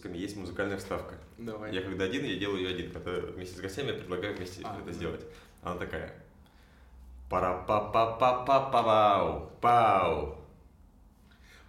[0.00, 1.16] выпусками есть музыкальная вставка.
[1.38, 1.74] Давай.
[1.74, 2.92] Я когда один, я делаю ее один.
[2.92, 4.92] Когда вместе с гостями я предлагаю вместе А, это да.
[4.92, 5.24] сделать.
[5.62, 6.12] Она такая.
[7.28, 10.36] пара па па па па па пау пау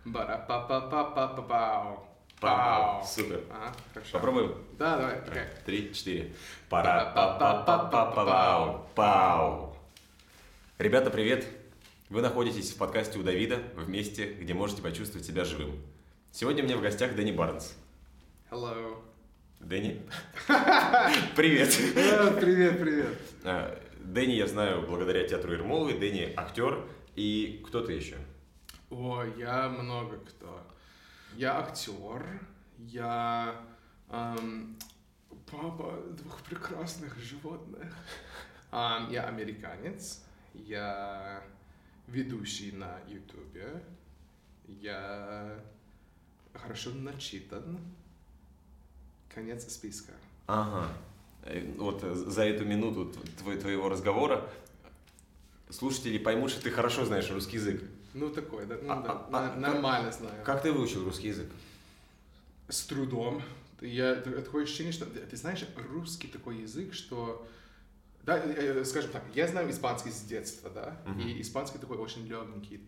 [0.05, 2.07] бара па па па па па пау
[2.39, 3.43] пау Супер.
[3.51, 4.11] Ага, хорошо.
[4.13, 4.55] Попробуем.
[4.79, 5.43] Да, давай, окей.
[5.65, 6.33] Три, четыре.
[6.69, 9.77] пара па па па па па пау пау
[10.79, 11.45] Ребята, привет!
[12.09, 15.79] Вы находитесь в подкасте у Давида, в месте, где можете почувствовать себя живым.
[16.31, 17.75] Сегодня у меня в гостях Дэнни Барнс.
[18.51, 19.01] Hello.
[19.61, 20.05] Дэнни?
[21.37, 21.73] Привет!
[22.41, 23.17] Привет, привет.
[23.45, 25.97] А, Дэнни я знаю благодаря театру Ермоловой.
[25.97, 28.17] Дэнни актер и кто-то еще.
[28.89, 30.67] О, я много кто.
[31.37, 32.41] Я актер,
[32.77, 33.55] я
[34.09, 34.77] эм,
[35.49, 37.95] папа двух прекрасных животных.
[38.69, 41.41] Ам, я американец, я
[42.05, 43.81] ведущий на Ютубе,
[44.67, 45.57] я
[46.53, 47.79] хорошо начитан.
[49.33, 50.11] Конец списка.
[50.47, 50.87] Ага.
[51.43, 54.49] Э, Вот э, за эту минуту твоего разговора
[55.69, 57.81] слушатели поймут, что ты хорошо знаешь русский язык.
[58.13, 60.43] Ну, такой, да, ну, А- да, а- а нормально знаю.
[60.43, 61.47] Как ты выучил русский язык?
[62.67, 63.41] С трудом.
[63.79, 65.05] Я, такое ощущение, что...
[65.05, 67.47] Ты знаешь, русский такой язык, что...
[68.23, 71.21] Да, э, скажем так, я знаю испанский с детства, да, Мгм.
[71.21, 72.79] и испанский такой очень легенький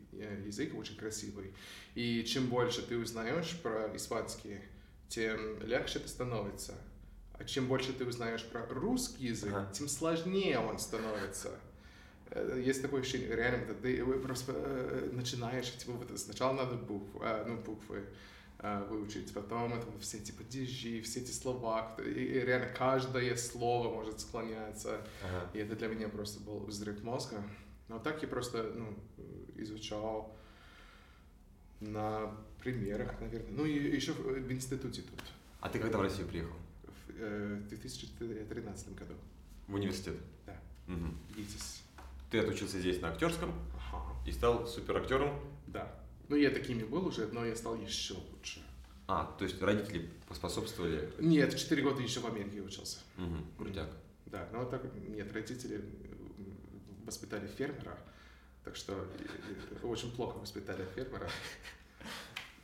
[0.46, 1.52] язык, очень красивый.
[1.96, 4.60] И чем больше ты узнаешь про испанский,
[5.10, 6.74] тем легче это становится.
[7.34, 9.72] А чем больше ты узнаешь про русский язык, Ага.
[9.74, 11.50] тем сложнее он становится.
[12.30, 17.44] Э, Есть такое ощущение, реально, ты просто э, начинаешь, типа, вот сначала надо буквы, а,
[17.46, 18.06] ну, буквы
[18.60, 23.94] э, выучить, потом это все эти падежи, все эти слова, и, и реально каждое слово
[23.94, 25.50] может склоняться, Ага.
[25.54, 27.44] и это для меня просто был взрыв мозга.
[27.90, 28.98] Но так я просто, ну,
[29.56, 30.36] изучал
[31.92, 32.32] на
[32.62, 33.52] примерах, наверное.
[33.52, 35.20] Ну, и еще в, в институте тут,
[35.62, 36.56] А ты когда в Россию приехал?
[36.84, 39.14] в э, 2013 году.
[39.68, 40.16] В университет?
[40.46, 40.60] Да.
[40.88, 41.18] Мгм.
[41.36, 41.82] ГИТИС.
[42.32, 43.54] Ты отучился здесь на актерском
[43.92, 44.14] Ага.
[44.28, 45.40] и стал суперактером.
[45.68, 45.94] Да.
[46.30, 48.62] Ну, я такими был уже, но я стал еще лучше.
[49.08, 51.12] А, то есть родители поспособствовали.
[51.20, 53.00] Нет, 4 года еще в Америке учился.
[53.18, 53.90] Мгм, крутяк.
[54.26, 55.84] Да, но так нет, родители
[57.06, 58.00] воспитали фермера,
[58.64, 61.30] так что э, очень плохо воспитали фермера.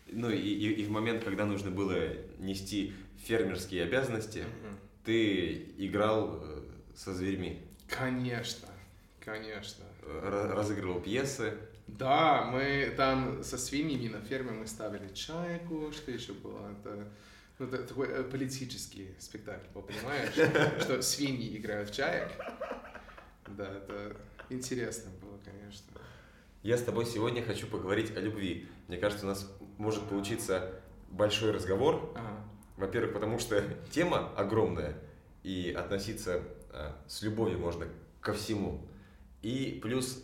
[0.07, 1.95] Ну и, и- и в момент, когда нужно было
[2.39, 2.93] нести
[3.25, 4.79] фермерские обязанности, Мгм.
[5.05, 6.61] ты играл э,
[6.95, 8.67] со зверьми, Конечно,
[9.23, 9.83] конечно.
[10.03, 11.57] ра- разыгрывал пьесы.
[11.87, 16.71] Да, мы там со свиньями на ферме мы ставили чайку, что еще было?
[16.79, 17.07] Это,
[17.57, 20.33] ну, это такой э, политический спектакль, понимаешь?
[20.83, 22.31] Что свиньи играют в чаек.
[23.47, 24.15] Да, это
[24.49, 25.91] интересно было, конечно.
[26.61, 28.67] Я с тобой сегодня хочу поговорить о любви.
[28.87, 32.11] Мне кажется, у нас может получиться большой разговор.
[32.15, 32.43] Ага.
[32.77, 34.95] Во-первых, потому что тема огромная,
[35.43, 37.87] и относиться э, с любовью можно
[38.21, 38.85] ко всему.
[39.41, 40.23] И плюс,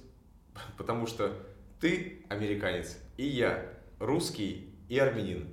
[0.78, 1.34] потому что
[1.80, 3.66] ты американец, и я
[4.00, 5.48] русский и армянин.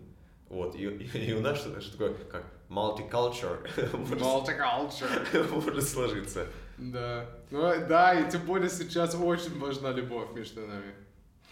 [0.49, 0.85] Вот, и,
[1.15, 3.59] и у нас что-то что такое, как multicultural
[3.99, 5.49] может, Multicultural.
[5.51, 6.47] может сложиться.
[6.79, 7.29] Да.
[7.51, 10.95] Ну, да, и тем более сейчас очень важна любовь между нами.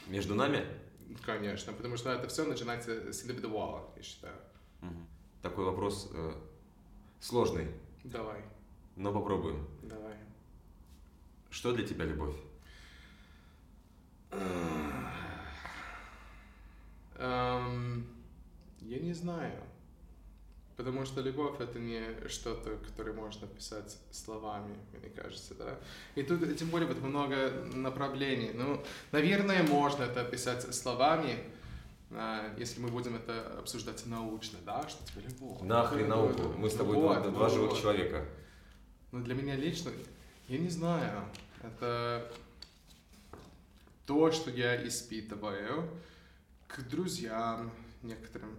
[0.09, 0.65] Между нами
[1.27, 4.35] Конечно, потому что это все начинается с индивидуала, я считаю.
[4.81, 5.07] Мгм.
[5.43, 6.33] такой вопрос э,
[7.21, 7.69] сложный,
[8.05, 8.43] Давай,
[8.97, 9.69] но попробуем.
[9.83, 10.15] давай.
[11.51, 12.37] Что для тебя любовь?
[17.17, 18.07] Эм,
[18.81, 19.61] я не знаю.
[20.81, 25.79] Потому что любовь это не что-то, которое можно описать словами, мне кажется, да.
[26.15, 28.53] И тут, тем более, вот много направлений.
[28.55, 28.83] Ну,
[29.13, 31.37] наверное, можно это описать словами,
[32.13, 35.61] а, если мы будем это обсуждать научно, да, что тебе любовь.
[35.61, 36.43] Нахрен Ну, науку.
[36.57, 38.25] Мы с тобой вот, два, два вот, живых человека.
[39.13, 39.91] Ну, для меня лично,
[40.49, 41.27] я не знаю,
[41.63, 42.33] это
[44.07, 45.91] то, что я испытываю
[46.69, 47.71] к друзьям
[48.01, 48.57] некоторым,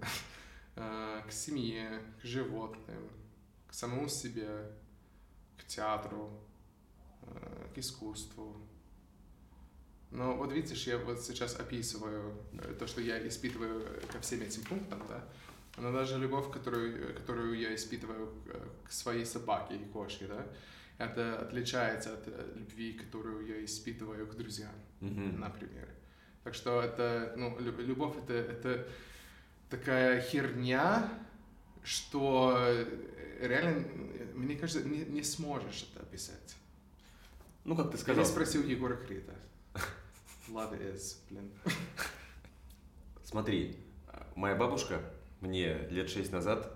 [0.76, 3.10] к семье, к животным,
[3.68, 4.72] к самому себе,
[5.58, 6.30] к театру,
[7.24, 8.56] э, к искусству.
[10.12, 14.42] Но вот видишь, я вот сейчас описываю э, то, что я испытываю э, ко всем
[14.42, 15.24] этим пунктам, да,
[15.78, 18.34] но даже любовь, которую, которую я испытываю
[18.86, 20.46] к, своей собаке и кошке, да,
[20.98, 25.40] это отличается от э, любви, которую я испытываю к друзьям, Мгм.
[25.40, 25.88] например.
[26.44, 28.88] Так что это, ну, лю- любовь это, это
[29.72, 31.10] такая херня,
[31.84, 32.86] что э,
[33.42, 36.56] реально, э, мне кажется, не, не сможешь это описать.
[37.64, 39.34] Ну, как ты Я сказал, спросил Егора Крита.
[40.50, 41.52] Love is, блин.
[43.24, 43.78] смотри,
[44.36, 45.02] моя бабушка
[45.40, 46.72] мне лет шесть назад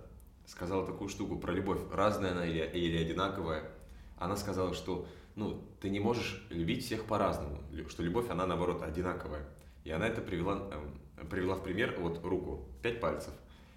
[0.46, 1.82] сказала такую штуку про любовь.
[1.92, 3.70] Разная она или, или одинаковая.
[4.18, 9.46] Она сказала, что ну, ты не можешь любить всех по-разному, что любовь, она наоборот одинаковая.
[9.84, 10.84] И она это привела, э,
[11.28, 13.34] привела в пример, вот руку, пять пальцев.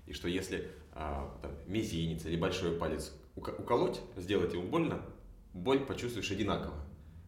[0.07, 5.01] И что если а, там, мизинец или большой палец уколоть, сделать ему больно,
[5.53, 6.75] боль почувствуешь одинаково.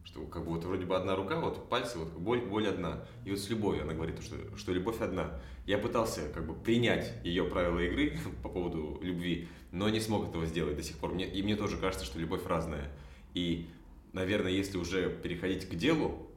[0.03, 3.05] Что как бы вот вроде бы одна рука, вот пальцы, вот боль, боль одна.
[3.23, 5.39] И вот с любовью она говорит, что, что любовь одна.
[5.65, 10.45] Я пытался как бы принять ее правила игры по поводу любви, но не смог этого
[10.45, 11.13] сделать до сих пор.
[11.13, 12.91] Мне, и мне тоже кажется, что любовь разная.
[13.33, 13.69] И,
[14.11, 16.27] наверное, если уже переходить к делу,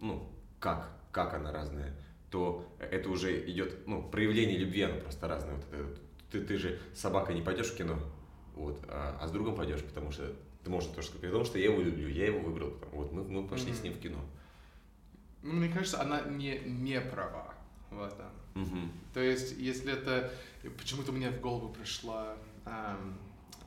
[0.00, 1.94] ну, как, как она разная,
[2.30, 5.54] то это уже идет, ну, проявление любви, оно просто разное.
[5.54, 6.00] Вот это,
[6.30, 7.98] ты, ты же с собакой не пойдешь в кино,
[8.54, 10.34] вот, а, а с другом пойдешь, потому что
[10.64, 13.46] ты можешь тоже сказать, потому что я его люблю, я его выбрал, вот мы, мы
[13.46, 13.80] пошли mm-hmm.
[13.80, 14.18] с ним в кино.
[15.42, 17.54] Ну, мне кажется, она не, не права
[17.90, 18.26] в этом.
[18.54, 18.88] Mm-hmm.
[19.14, 20.32] То есть, если это...
[20.78, 23.16] Почему-то мне в голову пришла эм,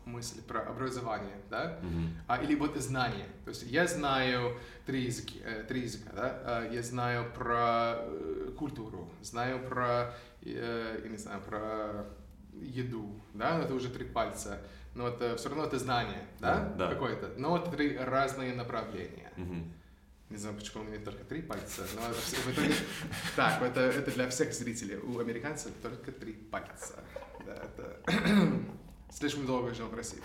[0.10, 1.80] мысль про образование, да?
[1.82, 2.08] Mm-hmm.
[2.28, 3.28] А, или вот знание.
[3.46, 6.40] То есть, я знаю три, языки, э, три языка, да?
[6.44, 12.06] А, я знаю про э, культуру, знаю про, э, я не знаю, про
[12.54, 14.62] еду, да, это уже три пальца,
[14.96, 16.90] но это все равно это знание, да, да.
[16.90, 19.32] какое-то, но это три разные направления.
[19.38, 19.56] Угу.
[20.30, 22.74] Не знаю, почему у меня только три пальца, но это все, в итоге...
[23.36, 24.98] Так, это, это для всех зрителей.
[24.98, 27.04] У американцев только три пальца.
[27.46, 28.02] Да, это...
[29.12, 30.20] Слишком долго жил в России.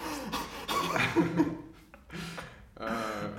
[2.76, 3.32] А,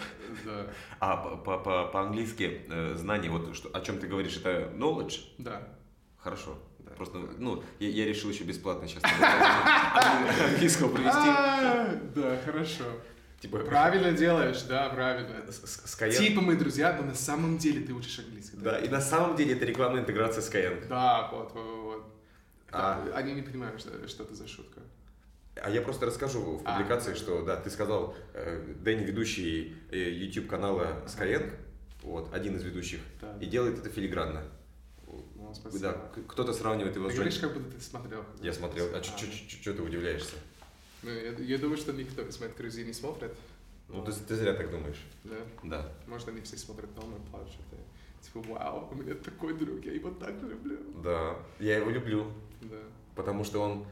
[0.46, 0.68] да.
[1.00, 5.22] А по-английски э, знание, вот о чем ты говоришь, это knowledge?
[5.38, 5.62] Да.
[6.18, 6.58] Хорошо.
[6.96, 9.04] Просто, ну, я, я решил еще бесплатно сейчас
[10.54, 11.18] английского провести.
[11.18, 12.86] А, да, хорошо.
[13.42, 15.46] Типа, правильно делаешь, да, правильно.
[16.12, 18.58] Типа мы друзья, но на самом деле ты учишь английский.
[18.58, 20.88] Да, и на самом деле это рекламная интеграция Skyeng.
[20.88, 22.06] Да, вот, вот, вот.
[22.72, 23.06] А...
[23.14, 24.82] Они не понимают, что, что это за шутка.
[25.62, 29.75] А я просто расскажу в а, публикации, а, что да, ты сказал, э, Дэнни ведущий
[29.92, 31.52] э, YouTube канала Skyeng,
[32.04, 33.38] вот, один из ведущих, да.
[33.40, 34.44] и делает это филигранно
[35.56, 35.81] спасибо.
[35.81, 38.24] Да, кто-то сравнивает его ты с Говоришь, как будто ты смотрел.
[38.42, 38.88] Я смотрел.
[38.94, 39.04] А, а.
[39.04, 40.36] что ты удивляешься?
[41.04, 43.34] Ну, я, я думаю, что никто из моих друзей не смотрит.
[43.88, 45.04] Ну, ты, ты зря так думаешь.
[45.24, 45.36] Да?
[45.63, 45.94] Да.
[46.08, 47.62] Может, они все смотрят дома и плачут.
[47.72, 50.78] И, типа, вау, у меня такой друг, я его так люблю.
[51.04, 52.31] Да, я его люблю.
[52.62, 52.78] Да.
[53.16, 53.86] Потому что он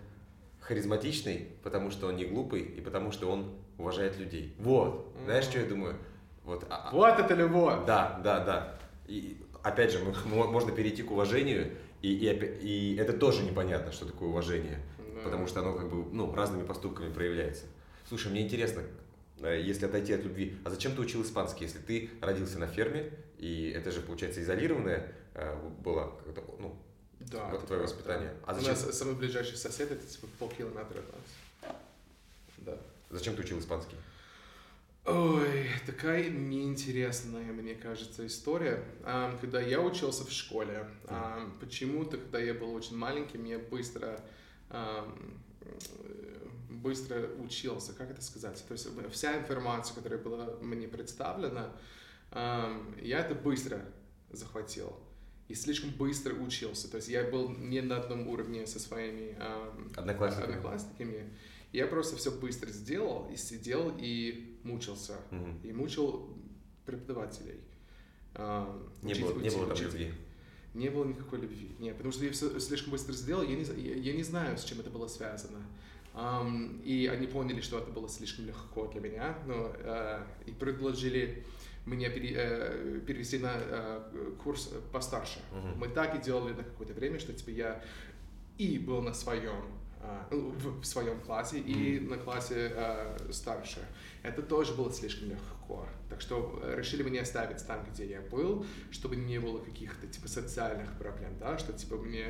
[0.64, 4.56] харизматичный, потому что он не глупый и потому что он уважает людей.
[4.60, 4.94] Вот.
[4.94, 5.26] Mm-hmm.
[5.26, 5.96] Знаешь, что я думаю?
[6.44, 7.86] Вот, а, а вот это любовь!
[7.86, 8.76] Да, да, да.
[9.08, 11.72] И опять же, можно перейти к уважению,
[12.02, 12.28] и, и,
[12.62, 15.22] и это тоже непонятно, что такое уважение, да.
[15.24, 17.66] потому что оно как бы ну, разными поступками проявляется.
[18.08, 18.84] Слушай, мне интересно,
[19.42, 23.12] э, если отойти от любви, а зачем ты учил испанский, если ты родился на ферме,
[23.38, 26.14] и это же, получается, изолированное э, было
[26.60, 26.76] ну,
[27.32, 28.34] да, вот твое воспитание.
[28.46, 28.74] А зачем...
[28.74, 31.76] У нас самый ближайший сосед, это типа полкилометра от нас.
[32.58, 32.78] Да.
[33.10, 33.96] Зачем ты учил испанский?
[35.06, 38.84] Ой, такая неинтересная, мне кажется, история.
[39.42, 40.88] Когда я учился в школе,
[41.60, 44.20] почему-то, когда я был очень маленьким, я быстро
[46.70, 48.64] быстро учился, как это сказать?
[48.68, 51.72] То есть вся информация, которая была мне представлена,
[52.32, 53.86] я это быстро
[54.32, 54.98] захватил
[55.54, 56.90] и слишком быстро учился.
[56.90, 59.38] То есть я был не на одном уровне со своими
[59.96, 60.50] одноклассниками.
[60.50, 61.30] одноклассниками.
[61.72, 65.20] Я просто все быстро сделал и сидел и мучился.
[65.30, 65.68] Угу.
[65.68, 66.36] И мучил
[66.88, 67.60] преподавателей.
[68.34, 69.86] А, не, учить, было, учить, не было там учить.
[69.86, 70.12] любви?
[70.74, 71.76] Не было никакой любви.
[71.78, 74.64] Нет, потому что я все слишком быстро сделал, я не, я, я не знаю, с
[74.64, 75.60] чем это было связано.
[76.16, 81.46] Um, и они поняли, что это было слишком легко для меня, но uh, и предложили
[81.86, 85.40] мне пере, uh, перевести на uh, курс постарше.
[85.52, 85.76] Uh-huh.
[85.78, 87.84] Мы так и делали на какое-то время, что типа я
[88.58, 89.66] и был на своем
[90.06, 93.80] а, ну, в, в своем классе и на классе э, старше.
[94.22, 95.88] Это тоже было слишком легко.
[96.10, 100.28] Так что э, решили мне оставить там, где я был, чтобы не было каких-то типа
[100.28, 102.26] социальных проблем, да, что типа мне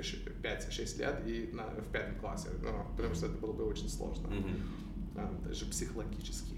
[0.00, 0.02] 5-6
[0.42, 4.28] э, лет и на, в пятом классе, ну, потому что это было бы очень сложно,
[4.28, 4.60] mm-hmm.
[5.16, 6.57] а, даже психологически.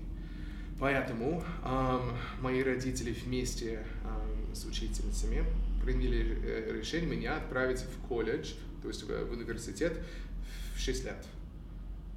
[0.80, 5.44] Поэтому эм, мои родители вместе эм, с учительницами
[5.82, 10.00] приняли э, решение меня отправить в колледж, то есть в, в университет,
[10.76, 11.26] 6 лет.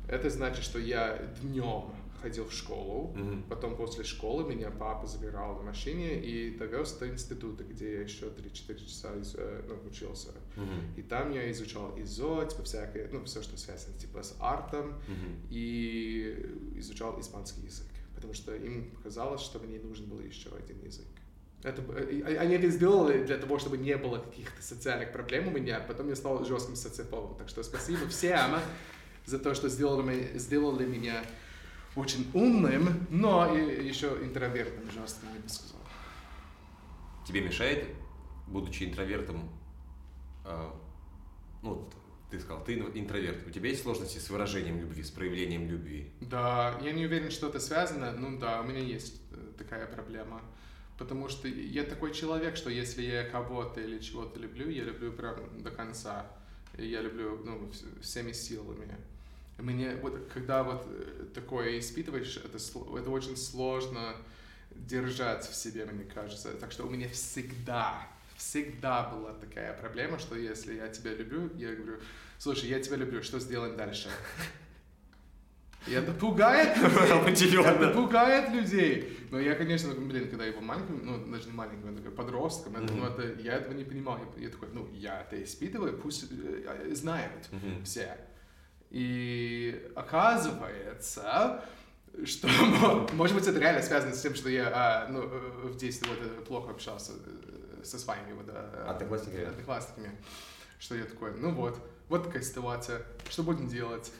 [0.08, 1.91] Это значит, что я днем
[2.22, 3.50] ходил в школу, mm-hmm.
[3.50, 8.27] потом после школы меня папа забирал на машине и довез до института, где я еще
[8.27, 10.29] 3-4 часа из, э, ну, учился.
[10.55, 11.00] Mm-hmm.
[11.00, 15.48] И там я изучал ИЗО, типа всякое, ну, все, что связано типа с артом, mm-hmm.
[15.50, 17.88] и изучал испанский язык,
[18.23, 21.07] потому что им казалось, что мне нужен был еще один язык.
[21.61, 25.81] Это, э, они это сделали для того, чтобы не было каких-то социальных проблем у меня.
[25.81, 27.35] Потом я стал жестким социофобом.
[27.35, 28.59] Так что спасибо всем,
[29.25, 31.25] за то, что сделали, сделали меня
[31.97, 35.81] очень умным, но и еще интровертным жестким, я бы сказал.
[37.27, 37.87] Тебе мешает,
[38.47, 39.49] будучи интровертом,
[40.45, 40.69] э,
[41.61, 41.89] ну,
[42.33, 43.45] ты сказал, ты интроверт.
[43.45, 46.11] У тебя есть сложности с выражением любви, с проявлением любви?
[46.21, 48.11] Да, я не уверен, что это связано.
[48.11, 50.41] Ну да, у меня есть э, такая проблема.
[50.97, 55.61] Потому что я такой человек, что если я кого-то или чего-то люблю, я люблю прям
[55.61, 56.25] до конца.
[56.75, 57.71] Я люблю ну,
[58.01, 58.97] всеми силами.
[59.59, 64.15] Мне вот когда вот э, такое испытываешь, это, это очень сложно
[64.71, 66.51] держать в себе, мне кажется.
[66.53, 68.07] Так что у меня всегда,
[68.43, 72.00] всегда была такая проблема, что если я тебя люблю, я говорю,
[72.38, 74.09] слушай, я тебя люблю, что сделаем дальше?
[75.88, 76.77] И это пугает
[77.27, 77.59] людей.
[77.59, 79.19] это пугает людей.
[79.31, 82.77] Но я, конечно, блин, когда я был маленьким, ну, даже не маленьким, я такой подростком,
[82.77, 84.17] это, ну, это, я этого не понимал.
[84.38, 87.50] Я, я такой, ну, я это испытываю, пусть э, знают
[87.83, 88.17] все.
[88.91, 91.65] И оказывается,
[92.23, 92.47] что,
[93.13, 96.45] может быть, это реально связано с тем, что я а, ну, э, в детстве вот,
[96.45, 99.45] плохо общался э, со своими вот, одноклассниками.
[99.45, 100.11] одноклассниками.
[100.79, 104.11] Что я такой, ну вот, вот такая ситуация, что будем делать?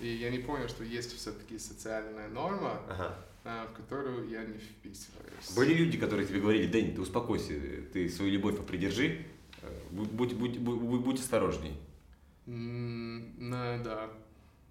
[0.00, 3.18] И я не понял, что есть все-таки социальная норма, ага.
[3.46, 5.54] А, в которую я не вписываюсь.
[5.54, 7.52] Были люди, которые тебе говорили, Дэнни, ты успокойся,
[7.92, 9.26] ты свою любовь попридержи,
[9.60, 11.78] э, будь, будь, будь, будь, будь осторожней.
[12.46, 14.10] Ну, да.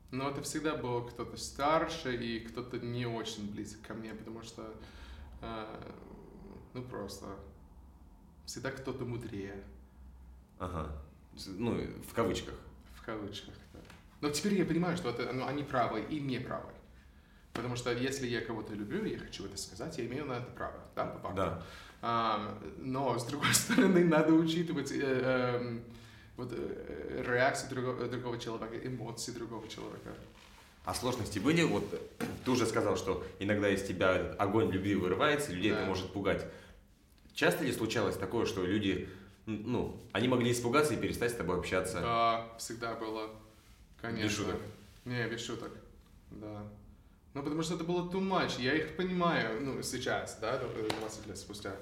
[0.10, 4.74] Но это всегда был кто-то старше и кто-то не очень близок ко мне, потому что,
[5.42, 5.66] э,
[6.74, 7.28] ну, просто
[8.46, 9.64] всегда кто-то мудрее.
[10.60, 10.92] Ага.
[11.48, 12.56] Ну, в кавычках.
[12.96, 13.80] В кавычках, да.
[14.22, 16.72] Но теперь я понимаю, что это, ну, они правы и не правы.
[17.54, 20.80] Потому что если я кого-то люблю, я хочу это сказать, я имею на это право,
[20.96, 21.36] да, по факту.
[21.36, 21.64] Да.
[22.02, 25.80] А, но, с другой стороны, надо учитывать э, э,
[26.36, 30.14] вот, э, реакцию другого, другого человека, эмоции другого человека.
[30.84, 31.64] А сложности были?
[31.64, 31.86] Вот
[32.46, 35.80] ты уже сказал, что иногда из тебя огонь любви вырывается, людей да.
[35.80, 36.46] это может пугать.
[37.34, 39.10] Часто ли случалось такое, что люди,
[39.46, 42.00] ну, они могли испугаться и перестать с тобой общаться?
[42.02, 43.30] Да, всегда было.
[44.02, 44.28] Конечно.
[44.28, 44.62] Без шуток?
[45.06, 45.72] Не, без шуток,
[46.32, 46.64] да.
[47.34, 48.62] Ну, потому что это было too much.
[48.62, 51.76] Я их понимаю, ну, сейчас, да, 20 лет спустя.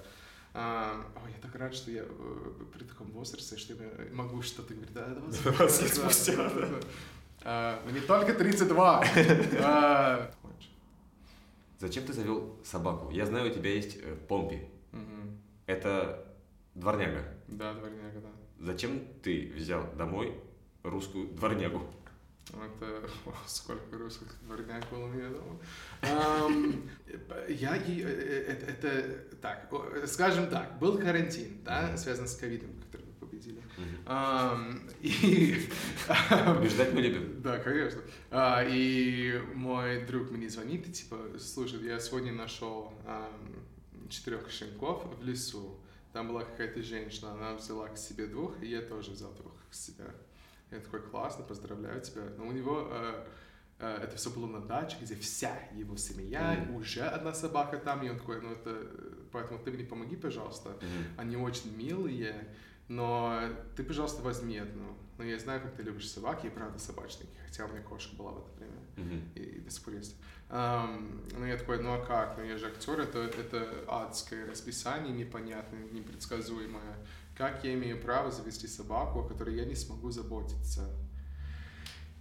[0.53, 4.74] А, о, я так рад, что я э, при таком возрасте, что я могу что-то
[4.74, 4.93] говорить.
[4.93, 6.67] Да, 20, 20 лет спустя, да.
[7.43, 9.05] А, мне только 32.
[9.60, 10.31] а,
[11.79, 13.12] Зачем ты завел собаку?
[13.12, 14.62] Я знаю, у тебя есть э, Помпи.
[14.93, 15.30] Угу.
[15.72, 16.25] Это
[16.75, 17.24] дворняга.
[17.48, 18.30] Да, дворняга, да.
[18.60, 20.38] Зачем ты взял домой
[20.84, 21.90] русскую дворнягу?
[22.50, 23.10] Это
[23.48, 25.58] сколько русских дворняк было у меня дома.
[26.01, 26.90] Um,
[27.48, 29.72] я ей, это, это, так,
[30.08, 33.62] скажем так, был карантин, да, связан с ковидом, который мы победили.
[34.06, 35.70] Um, и...
[36.30, 37.42] Побеждать мы любим.
[37.42, 38.01] Да, конечно.
[38.30, 43.61] Uh, и мой друг мне звонит и типа, слушай, я сегодня нашел um,
[44.12, 45.80] четырех щенков в лесу.
[46.13, 49.74] Там была какая-то женщина, она взяла к себе двух, и я тоже взял двух к
[49.74, 50.06] себе.
[50.70, 52.24] Я такой, классно, поздравляю тебя.
[52.38, 53.25] Но у него э,
[53.80, 56.75] э, это все было на даче, где вся его семья, mm-hmm.
[56.75, 58.88] уже одна собака там, и он такой, ну это,
[59.32, 60.70] поэтому ты мне помоги, пожалуйста.
[60.70, 61.18] Mm-hmm.
[61.18, 62.48] Они очень милые,
[62.88, 63.41] но
[63.75, 64.98] ты, пожалуйста, возьми одну.
[65.22, 68.32] Но я знаю, как ты любишь собаки, и правда собачники, хотя у меня кошка была
[68.32, 69.34] в это время, mm-hmm.
[69.36, 70.16] и, и до сих пор есть.
[70.50, 75.13] Um, ну я такой, ну а как, ну я же актер, это, это адское расписание
[75.13, 76.98] непонятное, непредсказуемое
[77.42, 80.88] как я имею право завести собаку, о которой я не смогу заботиться.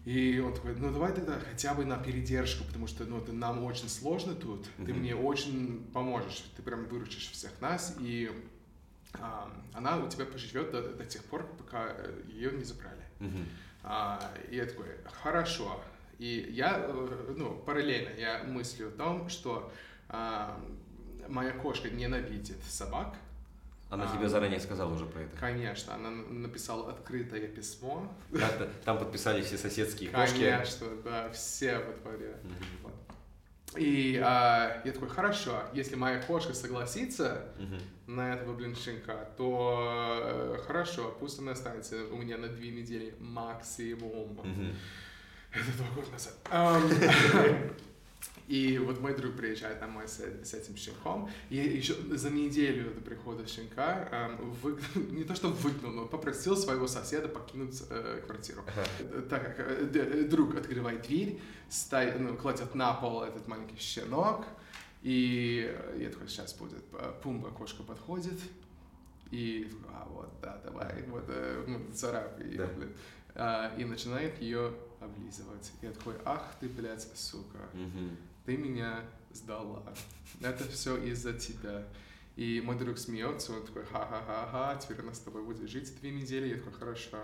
[0.07, 3.63] И он такой, ну давай тогда хотя бы на передержку, потому что ну, это нам
[3.65, 4.87] очень сложно тут, mm-hmm.
[4.87, 8.31] ты мне очень поможешь, ты прям выручишь всех нас, и
[9.75, 13.03] она у тебя поживет до, до тех пор, пока э, ее не забрали.
[13.19, 13.45] Mm-hmm.
[13.83, 14.87] А, и я такой,
[15.23, 15.81] хорошо.
[16.19, 19.73] И я, э, ну, параллельно я мыслю о том, что
[20.09, 20.61] а,
[21.29, 23.17] моя кошка ненавидит собак,
[23.91, 25.37] она а, тебе заранее сказала уже про это?
[25.37, 28.09] Конечно, она написала открытое письмо.
[28.33, 30.39] Как-то там подписали все соседские кошки.
[30.39, 32.37] Конечно, да, все во дворе.
[32.43, 32.80] Mm-hmm.
[33.77, 37.83] И а, я такой, хорошо, если моя кошка согласится mm-hmm.
[38.09, 43.15] на этого, блин, щенка, то э, хорошо, пусть она останется у меня на две недели
[43.21, 44.41] максимум.
[44.43, 44.75] Mm-hmm.
[45.53, 46.35] Это два года назад.
[46.51, 47.75] Um,
[48.51, 53.01] И вот мой друг приезжает домой с, с этим щенком, и еще за неделю до
[53.01, 54.77] прихода щенка эм, вы,
[55.13, 58.65] не то что выгнал, но попросил своего соседа покинуть э, квартиру.
[58.67, 59.23] Ага.
[59.31, 64.45] Так как э, друг открывает дверь, ставит, ну, кладет на пол этот маленький щенок,
[65.03, 66.83] и я такой, сейчас будет,
[67.23, 68.41] пумба, кошка подходит,
[69.31, 72.67] и а вот, да, давай, вот, э, ну, царапай, да.
[72.67, 72.93] блин.
[73.37, 75.71] а, и начинает ее облизывать.
[75.83, 78.17] Я такой, ах ты, блядь, сука, Мгм.
[78.45, 79.83] Ты меня сдала.
[80.41, 81.87] Это все из-за тебя.
[82.37, 86.49] И мой друг смеется, он такой, ха-ха-ха-ха, теперь она с тобой будет жить две недели.
[86.49, 87.19] Я такой, хорошо.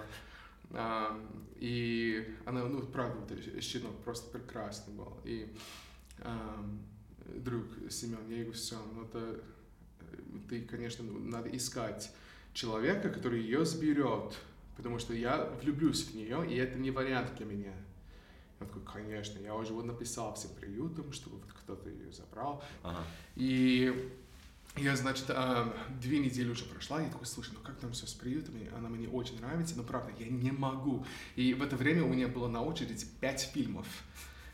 [0.73, 1.19] А,
[1.57, 5.17] и она, ну, правда, щенок просто прекрасный был.
[5.25, 5.49] И
[6.23, 6.81] ам,
[7.35, 9.41] друг Семен, я говорю, все, ну это
[10.01, 10.17] э,
[10.49, 12.13] ты, конечно, ну, надо искать
[12.53, 14.35] человека, который ее сберет,
[14.77, 17.73] потому что я влюблюсь в нее, и это не вариант для меня.
[18.61, 22.63] Я такой, конечно, я уже вот написал всем приютам, чтобы вот кто-то ее забрал.
[22.83, 23.05] Ага.
[23.35, 24.11] И
[24.77, 28.13] я, значит, а, две недели уже прошла, я такой, слушай, ну как там все с
[28.13, 31.05] приютами, она мне очень нравится, но правда, я не могу.
[31.35, 33.87] И в это время у меня было на очереди пять фильмов.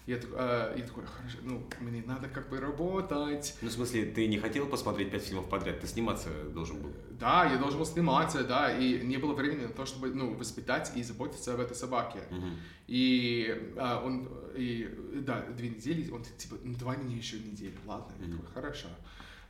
[0.07, 3.57] Я такой, а, я такой, хорошо, ну, мне надо как бы работать.
[3.63, 6.93] Ну, в смысле, ты не хотел посмотреть пять фильмов подряд, ты сниматься должен был.
[7.21, 10.93] Да, я должен был сниматься, да, и не было времени на то, чтобы, ну, воспитать
[10.97, 12.25] и заботиться об этой собаке.
[12.31, 12.57] Мгм.
[12.89, 14.89] И а, он, и,
[15.25, 18.39] да, две недели, он типа, ну давай мне еще неделю, ладно, я Мгм.
[18.39, 18.89] такой, хорошо.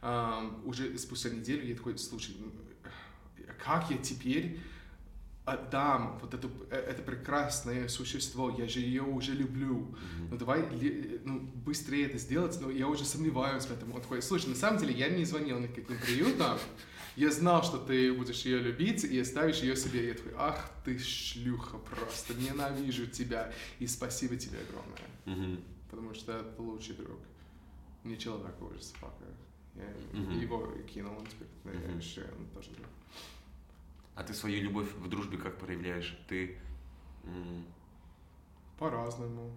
[0.02, 2.36] Ам, уже спустя неделю я такой, слушай,
[3.64, 4.60] как я теперь
[5.44, 9.94] отдам вот это, э, это прекрасное существо, я же ее уже люблю,
[10.30, 10.62] ну давай
[11.24, 13.92] ну, быстрее это сделать, но я уже сомневаюсь в этом.
[13.92, 16.58] Он такой, слушай, на самом деле я не звонил никаким приютам,
[17.16, 20.08] я знал, что ты будешь ее любить и оставишь ее себе.
[20.08, 25.60] Я такой, ах ты шлюха просто, ненавижу тебя и спасибо тебе огромное, Мгм.
[25.90, 27.18] потому что это лучший друг.
[28.04, 29.24] Не человек, а уже собака.
[29.74, 30.38] Я Мгм.
[30.40, 32.86] его кинул, он теперь, ну, я решил, он тоже друг.
[34.14, 36.18] А ты свою любовь в дружбе как проявляешь?
[36.28, 36.58] Ты...
[38.78, 39.50] По-разному.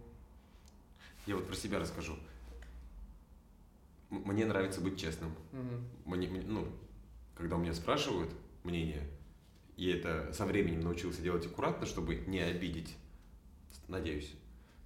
[1.25, 2.15] Я вот про себя расскажу.
[4.09, 5.31] Мне нравится быть честным.
[5.51, 5.83] Мгм.
[6.05, 6.67] Мне, мне- ну,
[7.35, 8.31] когда у меня спрашивают
[8.63, 9.01] мнение,
[9.77, 12.95] и это со временем научился делать аккуратно, чтобы не обидеть,
[13.87, 14.33] надеюсь.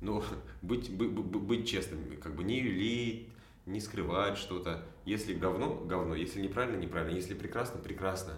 [0.01, 0.23] Но
[0.61, 3.27] быть, бы- бы- бы- быть честным, как бы не юлить,
[3.65, 4.85] не скрывать что-то.
[5.05, 6.15] Если говно, говно.
[6.15, 7.15] Если неправильно, неправильно.
[7.15, 8.37] Если прекрасно, прекрасно.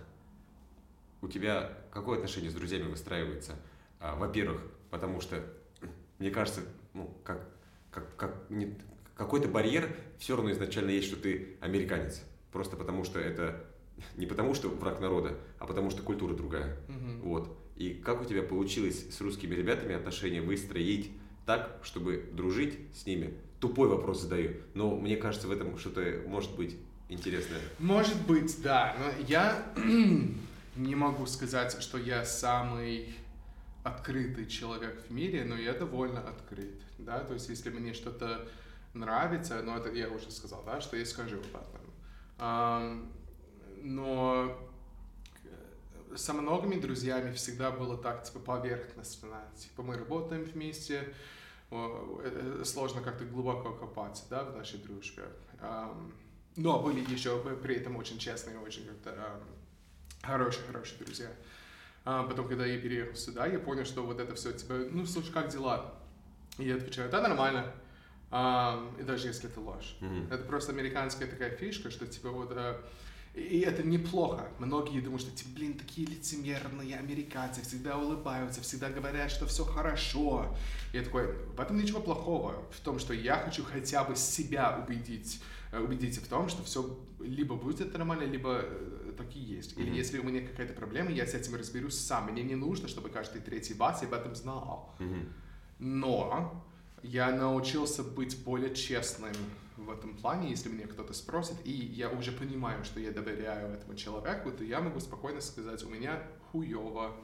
[1.22, 3.56] У тебя какое отношение с друзьями выстраивается?
[4.00, 5.44] А, во-первых, потому что,
[6.20, 6.62] мне кажется,
[6.94, 7.48] ну, как,
[7.92, 8.76] как, как не-
[9.16, 12.24] какой-то барьер все равно изначально есть, что ты американец.
[12.52, 13.64] Просто потому что это
[14.18, 16.78] не потому что враг народа, а потому что культура другая.
[16.88, 17.22] Мгм.
[17.22, 17.58] Вот.
[17.76, 21.12] И как у тебя получилось с русскими ребятами отношения выстроить
[21.46, 23.36] так, чтобы дружить с ними?
[23.60, 26.78] Тупой вопрос задаю, но мне кажется, в этом что-то может быть
[27.10, 27.60] интересное.
[27.78, 28.96] Может быть, да.
[29.00, 29.64] Но я
[30.76, 33.16] не могу сказать, что я самый
[33.84, 38.48] открытый человек в мире, но я довольно открыт, да, то есть если мне что-то
[38.94, 43.12] нравится, ну это я уже сказал, да, что я скажу об этом.
[43.84, 44.58] Но
[45.44, 51.14] э, со многими друзьями всегда было так, типа, поверхностно, типа, мы работаем вместе,
[51.72, 55.24] э, э, сложно как-то глубоко копаться, да, в нашей дружбе.
[56.58, 59.40] Но были еще при этом очень честные, очень как-то
[60.24, 61.30] ам, хорошие-хорошие друзья.
[62.04, 65.32] А потом, когда я переехал сюда, я понял, что вот это все, типа, ну, слушай,
[65.32, 65.94] как дела?
[66.58, 67.72] И я отвечаю, да, нормально.
[68.32, 69.98] Ам, и даже если это ложь.
[70.00, 70.32] Мгм.
[70.32, 72.52] Это просто американская такая фишка, что типа вот...
[72.56, 72.82] э,
[73.36, 74.50] и это неплохо.
[74.60, 80.54] Многие думают, что, типа, блин, такие лицемерные американцы, всегда улыбаются, всегда говорят, что все хорошо.
[80.92, 82.56] И я такой, в этом ничего плохого.
[82.72, 86.98] В том, что я хочу хотя бы себя убедить, э, убедить в том, что все
[87.20, 89.78] либо будет нормально, либо э, так и есть.
[89.78, 89.94] Или Мгм.
[89.94, 92.32] если у меня какая-то проблема, я с этим разберусь сам.
[92.32, 94.94] Мне не нужно, чтобы каждый третий бас об этом знал.
[95.00, 95.30] Мгм.
[95.80, 96.64] Но
[97.04, 99.34] я научился быть более честным
[99.78, 103.96] в этом плане, если меня кто-то спросит, и я уже понимаю, что я доверяю этому
[103.96, 107.16] человеку, то я могу спокойно сказать, у меня хуево,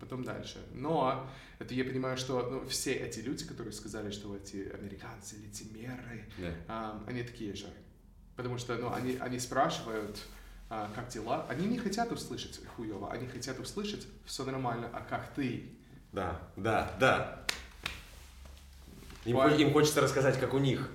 [0.00, 0.64] потом дальше.
[0.74, 6.24] Но это я понимаю, что ну, все эти люди, которые сказали, что эти американцы лицемеры,
[6.38, 6.52] Да.
[6.68, 7.66] а, они такие же.
[8.36, 10.18] Потому что ну, они, они спрашивают,
[10.70, 11.46] а, как дела.
[11.48, 15.72] Они не хотят услышать хуево, они хотят услышать все нормально, а как ты?
[16.12, 17.44] Да, да, да.
[19.24, 20.90] Им, хо- им хочется рассказать, как у них.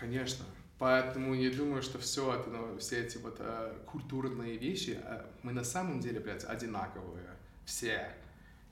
[0.00, 0.44] Конечно.
[0.78, 5.52] Поэтому я думаю, что все это, ну, все эти вот э, культурные вещи, э, мы
[5.52, 7.26] на самом деле, блядь, одинаковые.
[7.68, 8.08] Все.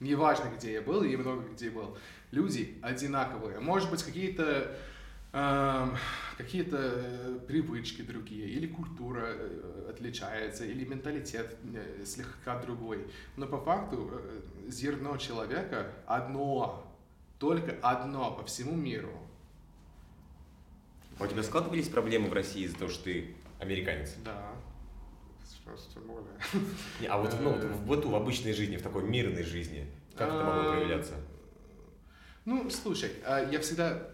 [0.00, 1.98] Неважно, где я был, и много где был.
[2.30, 3.61] Люди одинаковые.
[3.61, 4.74] Может быть, какие-то
[5.35, 5.94] эм,
[6.38, 13.06] какие-то э, привычки другие, или культура э, отличается, или менталитет э, слегка другой.
[13.37, 14.18] Но по факту
[14.66, 16.90] зерно человека одно,
[17.38, 19.12] только одно по всему миру.
[21.18, 24.14] А у тебя складывались проблемы в России из-за того, что ты американец?
[24.24, 24.52] Да.
[25.66, 26.31] Сейчас тем более.
[27.00, 30.44] Не, а вот ну, в быту, в обычной жизни, в такой мирной жизни, Как это
[30.44, 31.14] могло проявляться?
[32.44, 34.11] Ну, слушай, а, я всегда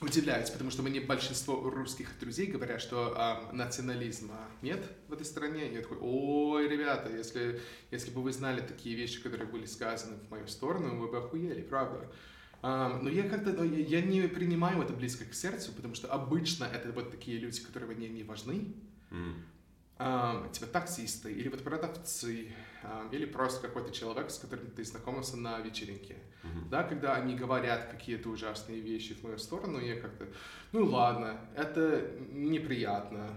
[0.00, 5.68] удивляюсь, потому что мне большинство русских друзей говорят, что э, национализма нет в этой стране.
[5.68, 10.16] И я такой, ой, ребята, если, если бы вы знали такие вещи, которые были сказаны
[10.16, 12.10] в мою сторону, вы бы охуели, правда.
[12.62, 16.92] Um, но я как-то, я не принимаю это близко к сердцу, потому что обычно это
[16.92, 18.74] вот такие люди, которые мне не важны.
[19.10, 19.34] Mm.
[19.96, 22.48] Типа таксисты, или вот продавцы,
[23.12, 26.16] или просто какой-то человек, с которым ты знакомился на вечеринке.
[26.42, 26.68] Mm-hmm.
[26.68, 30.26] Да, когда они говорят какие-то ужасные вещи в мою сторону, я как-то,
[30.72, 33.30] ну ладно, это неприятно,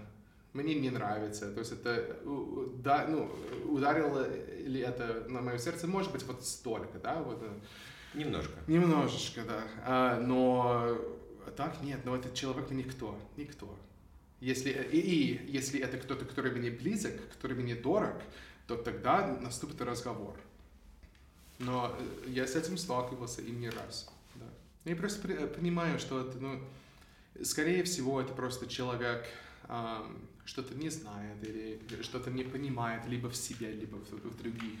[0.52, 1.52] мне не нравится.
[1.52, 2.18] То есть это,
[2.82, 3.30] да, ну,
[3.66, 4.26] ударило
[4.58, 7.42] ли это на мое сердце, может быть, вот столько, да, вот.
[7.42, 7.60] Э,
[8.14, 8.54] Немножко.
[8.66, 9.62] Немножечко, да.
[9.84, 10.98] А, но
[11.56, 13.74] так нет, но этот человек никто, никто.
[14.40, 18.22] Если, и, и если это кто-то, который мне близок, который мне дорог,
[18.66, 20.36] то тогда наступит разговор.
[21.58, 24.08] Но э, я с этим сталкивался и не раз.
[24.36, 24.46] Да.
[24.84, 26.60] Я просто понимаю, что это, ну,
[27.42, 29.26] скорее всего, это просто человек
[29.68, 34.80] эм, что-то не знает или что-то не понимает либо в себе, либо в, в других.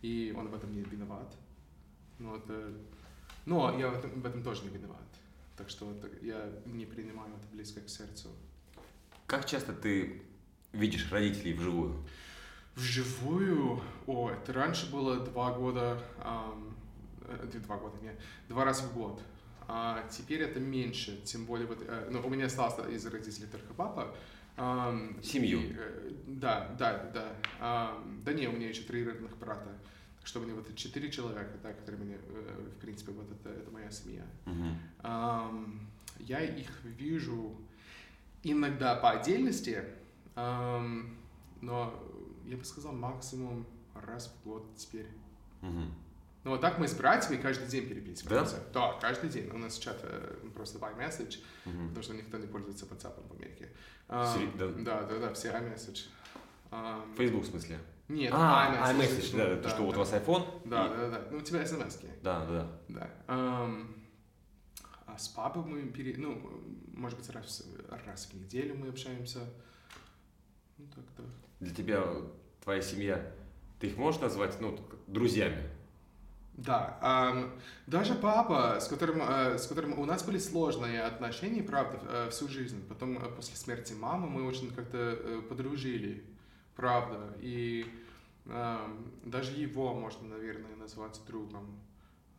[0.00, 1.34] И он в этом не виноват.
[2.18, 2.72] Но, это,
[3.44, 4.98] но я в этом, в этом тоже не виноват.
[5.56, 8.28] Так что это, я не принимаю это близко к сердцу.
[9.28, 10.22] Как часто ты
[10.72, 12.02] видишь родителей вживую?
[12.74, 13.82] Вживую?
[14.06, 16.74] О, это раньше было два года, эм,
[17.66, 19.22] два года, нет, два раза в год.
[19.66, 23.74] А теперь это меньше, тем более вот, э, ну, у меня остался из родителей только
[23.74, 24.16] папа.
[24.56, 25.60] Эм, Семью?
[25.60, 27.92] И, э, да, да, да.
[28.00, 29.76] Эм, да не, у меня еще три родных брата.
[30.20, 33.50] Так что у меня вот четыре человека, да, которые мне, э, в принципе, вот это,
[33.50, 34.24] это моя семья.
[34.46, 35.50] Uh-huh.
[35.50, 35.86] Эм,
[36.18, 37.54] я их вижу
[38.42, 39.84] иногда по отдельности,
[40.36, 41.16] эм,
[41.60, 41.94] но
[42.46, 45.08] я бы сказал максимум раз в год теперь.
[45.62, 45.82] Угу.
[46.44, 48.56] Ну вот так мы с братьями каждый день переписываемся.
[48.72, 48.92] Да?
[48.92, 49.50] Да, каждый день.
[49.50, 51.88] У нас чат э, просто by message, угу.
[51.88, 53.70] потому что никто не пользуется WhatsApp в Америке.
[54.08, 54.68] Um, да?
[54.68, 56.06] да, да, да, все iMessage.
[56.70, 57.78] Um, Facebook в смысле?
[58.08, 58.96] Нет, а, iMessage.
[58.96, 60.46] iMessage, да, да, то, что да, вот у вас iPhone?
[60.64, 60.88] Да, и...
[60.88, 61.22] да, да.
[61.30, 62.08] Ну, у тебя смс -ки.
[62.22, 62.70] Да, да.
[62.88, 63.10] Да.
[63.26, 63.70] А
[65.18, 66.14] с папой мы пере...
[66.16, 66.40] Ну,
[66.94, 67.66] может быть, раз,
[68.06, 69.40] раз в неделю мы общаемся.
[70.78, 71.24] Ну, так, да.
[71.60, 72.04] Для тебя
[72.62, 73.32] твоя семья,
[73.80, 75.68] ты их можешь назвать, ну, друзьями?
[76.58, 77.52] Да, эм,
[77.86, 82.48] даже папа, с которым, э, с которым у нас были сложные отношения, правда, э, всю
[82.48, 82.84] жизнь.
[82.88, 86.24] Потом э, после смерти мамы мы очень как-то э, подружили,
[86.74, 87.32] правда.
[87.40, 87.86] И
[88.46, 88.78] э,
[89.24, 91.78] даже его можно, наверное, назвать другом.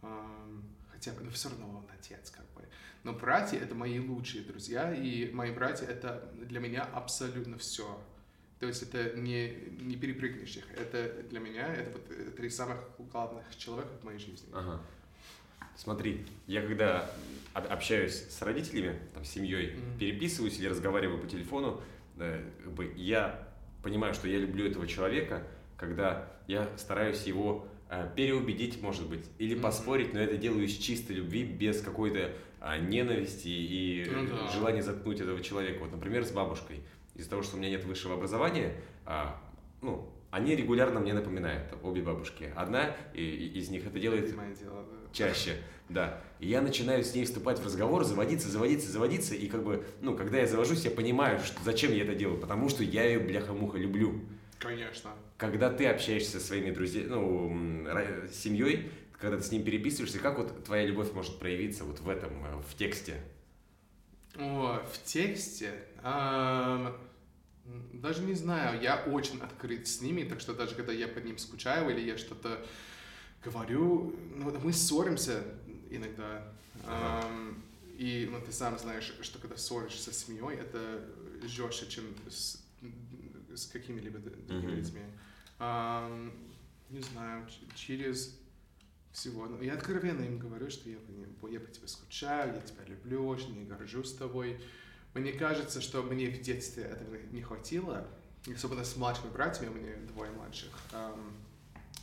[0.01, 2.67] Эм, хотя бы, но все равно он отец, как бы.
[3.03, 7.99] Но братья— это мои лучшие друзья, и мои братья— это для меня абсолютно все.
[8.59, 10.65] То есть это не, не перепрыгнешь их.
[10.75, 12.77] Это для меня, это вот три самых
[13.11, 14.49] главных человека в моей жизни.
[14.53, 14.81] Ага.
[15.77, 17.09] Смотри, я когда
[17.53, 19.97] общаюсь с родителями, там, с семьей, mm-hmm.
[19.97, 21.81] переписываюсь или разговариваю по телефону,
[22.17, 23.47] э, как бы я
[23.81, 27.78] понимаю, что я люблю этого человека, когда я стараюсь его э,
[28.15, 29.61] переубедить, может быть, или mm-hmm.
[29.61, 34.47] поспорить, но это делаю из чистой любви, без какой-то а, ненависти и ну, да.
[34.49, 35.79] желания заткнуть этого человека.
[35.81, 36.81] Вот, например, с бабушкой
[37.15, 38.75] из-за того, что у меня нет высшего образования,
[39.05, 39.41] а,
[39.81, 42.51] ну, они регулярно мне напоминают, обе бабушки.
[42.55, 45.13] Одна и, и из них это делает дело, да.
[45.13, 45.55] чаще,
[45.87, 46.21] да.
[46.39, 50.15] И я начинаю с ней вступать в разговор, заводиться, заводиться, заводиться, и как бы, ну,
[50.15, 53.77] когда я завожусь, я понимаю, что, зачем я это делаю, потому что я ее, бляха-муха,
[53.77, 54.21] люблю.
[54.59, 55.11] Конечно.
[55.37, 60.65] Когда ты общаешься со своими друзьями, ну, семьей, когда ты с ним переписываешься, как вот
[60.65, 63.21] твоя любовь может проявиться вот в этом, э, в тексте?
[64.35, 65.73] О, в тексте?
[66.03, 66.95] Эм,
[67.93, 71.37] даже не знаю, я очень открыт с ними, так что даже когда я по ним
[71.37, 72.65] скучаю или я что-то
[73.43, 75.43] говорю, ну, мы ссоримся
[75.89, 76.53] иногда.
[76.85, 77.27] Ага.
[77.27, 77.61] Um,
[77.97, 81.05] и ну, ты сам знаешь, что когда ссоришься с семьей, это
[81.43, 82.57] жестче, чем с,
[83.59, 84.75] с какими-либо другими mm-hmm.
[84.75, 85.01] людьми.
[85.59, 86.31] Um,
[86.89, 88.39] не знаю, через
[89.11, 89.45] всего.
[89.47, 90.97] Но я откровенно им говорю, что я,
[91.49, 94.59] я по тебе скучаю, я тебя люблю очень, я горжусь тобой.
[95.13, 98.07] Мне кажется, что мне в детстве этого не хватило,
[98.53, 100.71] особенно с младшими братьями, у меня двое младших.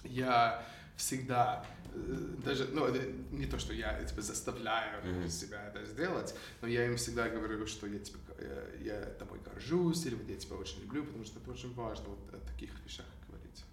[0.02, 0.64] Я
[0.96, 1.64] всегда
[1.94, 2.88] э, даже, ну,
[3.32, 5.28] не то, что я типа, заставляю mm-hmm.
[5.28, 10.06] себя это сделать, но я им всегда говорю, что я, типа, я, я тобой горжусь,
[10.06, 13.06] или вот я тебя очень люблю, потому что это очень важно вот о таких вещах
[13.28, 13.64] говорить.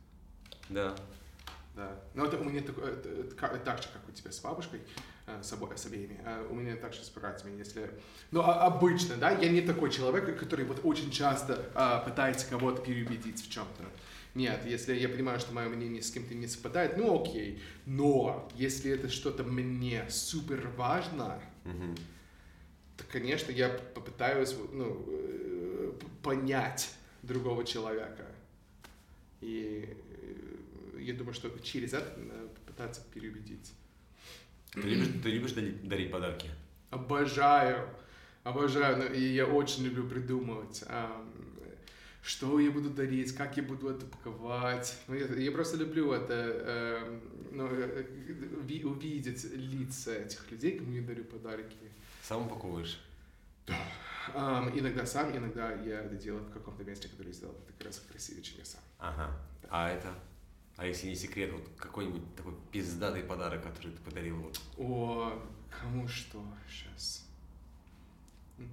[0.69, 0.95] Да.
[1.75, 1.99] Да.
[2.13, 4.81] Но это у меня такое, так же, как у тебя с бабушкой.
[5.25, 6.19] э, с, обо, с обеими.
[6.49, 7.89] У меня также с братьями, если...
[8.31, 13.43] Ну, обычно, да, я не такой человек, который вот очень часто а, пытается кого-то переубедить
[13.43, 13.83] в чем-то.
[14.35, 17.61] Нет, если я понимаю, что мое мнение с кем-то не совпадает, ну окей.
[17.85, 21.95] Но если это что-то мне супер важно, Мгм.
[22.97, 28.25] То, конечно, я попытаюсь ну, э, понять другого человека.
[29.41, 29.89] И
[30.95, 32.15] э, я думаю, что через это
[32.55, 33.73] попытаться переубедить.
[34.73, 36.49] Ты любишь, ты любишь дарить, дарить подарки?
[36.89, 37.89] Обожаю,
[38.43, 41.31] обожаю, ну, и я очень люблю придумывать, ам,
[42.23, 44.97] что я буду дарить, как я буду это паковать.
[45.07, 48.05] Ну, я, я просто люблю это, эм, ну, э,
[48.63, 51.75] ви- увидеть лица этих людей, кому я дарю подарки.
[52.23, 53.01] Сам упаковываешь?
[54.33, 57.99] Ам, иногда сам, иногда я это делаю в каком-то месте, которое сделал это как раз
[57.99, 58.79] красивее, чем я сам.
[58.97, 59.29] Ага.
[59.69, 60.15] А это?
[60.77, 65.37] А если не секрет, вот какой-нибудь такой пиздатый подарок, который ты подарил вот О,
[65.69, 67.27] кому что сейчас?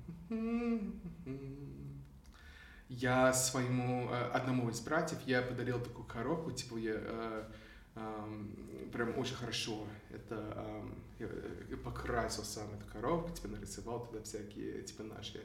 [2.89, 7.45] Я своему э, одному из братьев я подарил такую коробку, типа я э,
[7.95, 8.51] ам,
[8.93, 14.83] прям очень хорошо это ам, я, э, покрасил сам эту коробку, типа нарисовал туда всякие
[14.83, 15.41] типа наши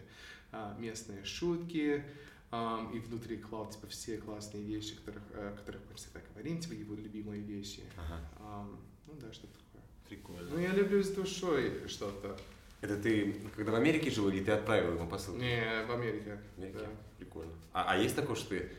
[0.51, 2.03] а, местные шутки,
[2.51, 6.73] ам, и внутри клал типа все классные вещи, которых, о которых мы всегда говорим, типа
[6.73, 7.83] его любимые вещи.
[7.97, 8.19] Ага.
[8.39, 9.81] Ам, ну да, что такое.
[10.07, 10.49] Прикольно.
[10.51, 12.37] Ну, я люблю с душой что-то.
[12.81, 15.39] Это ты когда в Америке жил или ты отправил ему посылку?
[15.39, 16.39] Не, в Америке.
[16.55, 16.79] В Америке?
[16.79, 16.89] Да.
[17.17, 17.51] Прикольно.
[17.73, 18.69] А, а есть такое, что ты,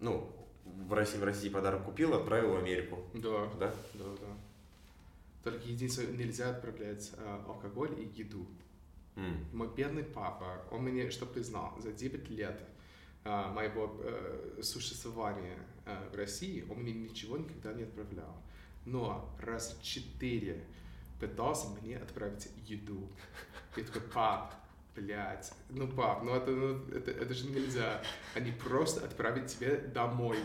[0.00, 0.28] ну,
[0.64, 3.04] в России, в России подарок купил, отправил в Америку?
[3.14, 3.74] Да, Да?
[3.94, 4.36] да, да.
[5.46, 8.48] Только единственное, нельзя отправлять а, алкоголь и еду.
[9.14, 9.46] М.
[9.52, 12.60] Мой бедный папа, он мне, чтобы ты знал, за 9 лет
[13.22, 18.42] а, моего э, существования э, в России он мне ничего никогда не отправлял.
[18.86, 20.64] Но раз четыре
[21.20, 23.08] пытался мне отправить еду.
[23.76, 24.52] Я такой, пап,
[24.96, 28.02] блядь, ну пап, ну это, ну, это, это же нельзя.
[28.34, 30.38] Они просто отправят тебя домой,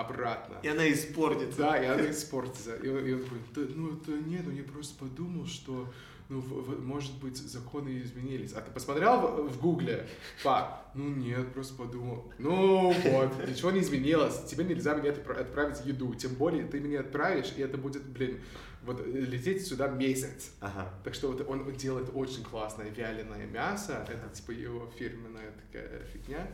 [0.00, 0.58] обратно.
[0.62, 1.58] И она испортится.
[1.58, 2.76] Да, и она испортится.
[2.76, 5.88] И он, и он такой, «Да, ну это нет, ну я просто подумал, что,
[6.28, 8.52] ну, в- в- может быть, законы изменились.
[8.52, 10.06] А ты посмотрел в, в гугле?
[10.44, 12.30] Пап, ну нет, просто подумал.
[12.38, 14.44] Ну вот, ничего не изменилось.
[14.44, 16.14] Тебе нельзя мне отпра- отправить еду.
[16.14, 18.40] Тем более ты мне отправишь, и это будет, блин,
[18.82, 20.50] вот э, лететь сюда месяц.
[20.60, 20.92] Ага.
[21.04, 24.06] Так что вот он делает очень классное вяленое мясо.
[24.08, 26.46] Это типа его фирменная такая фигня.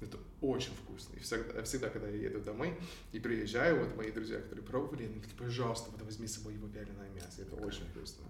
[0.00, 1.14] Это очень вкусно.
[1.16, 2.74] И всегда, всегда, когда я еду домой
[3.12, 6.66] и приезжаю, вот мои друзья, которые пробовали, они такие, пожалуйста, вот возьми с собой его
[6.68, 7.42] вяленое мясо.
[7.42, 8.24] Это очень вкусно.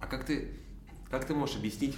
[0.00, 0.48] А как ты,
[1.10, 1.94] как ты можешь объяснить,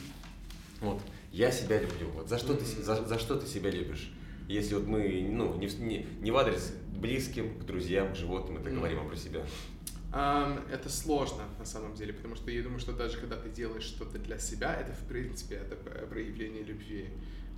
[0.80, 1.00] вот,
[1.32, 4.12] я себя люблю, вот, за что, ты, за, за что ты себя любишь?
[4.48, 8.70] Если вот мы, ну, не, не, не в адрес близким, к друзьям, к животным, это
[8.70, 9.44] говорим, а про себя.
[10.12, 13.82] Ам, это сложно на самом деле, потому что я думаю, что даже когда ты делаешь
[13.82, 17.08] что-то для себя, это в принципе это проявление любви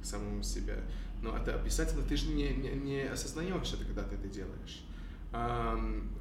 [0.02, 0.78] к самому себе.
[1.22, 4.84] Но это обязательно ты же не, не, не осознаешь это, когда ты это делаешь.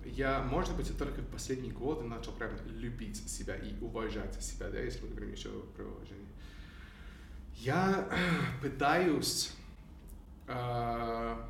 [0.06, 4.80] Я, может быть, только в последние годы начал прям любить себя и уважать себя, да,
[4.80, 6.28] если мы говорим еще про уважение.
[7.56, 8.10] Я
[8.62, 9.54] пытаюсь...
[10.48, 11.50] а,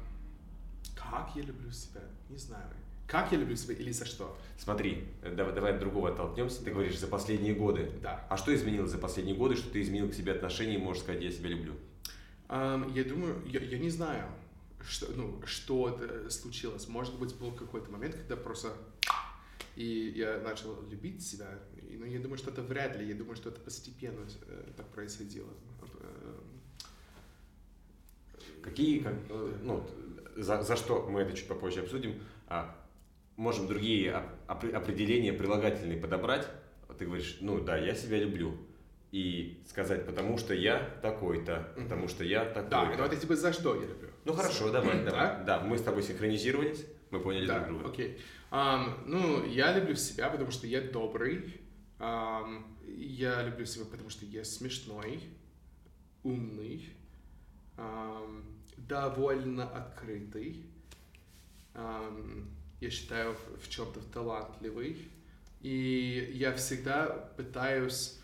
[0.95, 2.01] как я люблю себя?
[2.29, 2.67] Не знаю.
[3.07, 4.37] Как я люблю себя или за что?
[4.57, 7.89] Смотри, э, давай, давай от другого оттолкнемся, ты говоришь, за последние годы.
[8.01, 8.25] Да.
[8.29, 11.23] А что изменилось за последние годы, что ты изменил к себе отношения и можешь сказать,
[11.23, 11.73] я себя люблю?
[12.49, 14.25] Я думаю, я, я не знаю,
[14.87, 16.87] что, ну, что это случилось.
[16.87, 18.73] Может быть, был какой-то момент, когда просто
[19.75, 21.47] и я начал любить себя.
[21.91, 23.07] Но я думаю, что это вряд ли.
[23.07, 25.49] Я думаю, что это постепенно э, так происходило.
[25.99, 26.39] Э,
[28.63, 29.87] Какие, как, э, ну,
[30.35, 32.75] за, за что мы это чуть попозже обсудим, а,
[33.35, 36.47] можем другие оп- опре- определения прилагательные подобрать.
[36.97, 38.57] Ты говоришь, ну да, я себя люблю.
[39.11, 42.97] И сказать, потому что я такой-то, потому что я такой-то.
[42.97, 44.09] Да, это типа за что я люблю.
[44.25, 45.11] Ну хорошо, давай, Да?
[45.11, 45.45] давай.
[45.45, 47.89] Да, мы с тобой синхронизировались, мы поняли Да, друг друга.
[47.93, 48.19] окей.
[48.51, 51.61] Ам, ну, я люблю себя, потому что я добрый.
[51.99, 55.21] Ам, я люблю себя, потому что я смешной,
[56.23, 56.89] умный,
[57.77, 58.43] ам,
[58.77, 60.65] довольно открытый.
[61.73, 62.49] Ам,
[62.81, 65.07] я считаю, в чем-то талантливый.
[65.61, 67.05] И я всегда
[67.37, 68.19] пытаюсь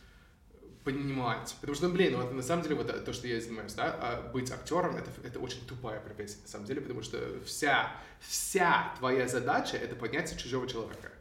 [0.84, 1.56] понимать.
[1.62, 4.32] Потому что, ну, блин, вот на самом деле вот то, что я занимаюсь, да, а
[4.32, 9.28] быть актером, это, это очень тупая профессия, на самом деле, потому что вся, вся твоя
[9.28, 11.12] задача— это понять чужого человека.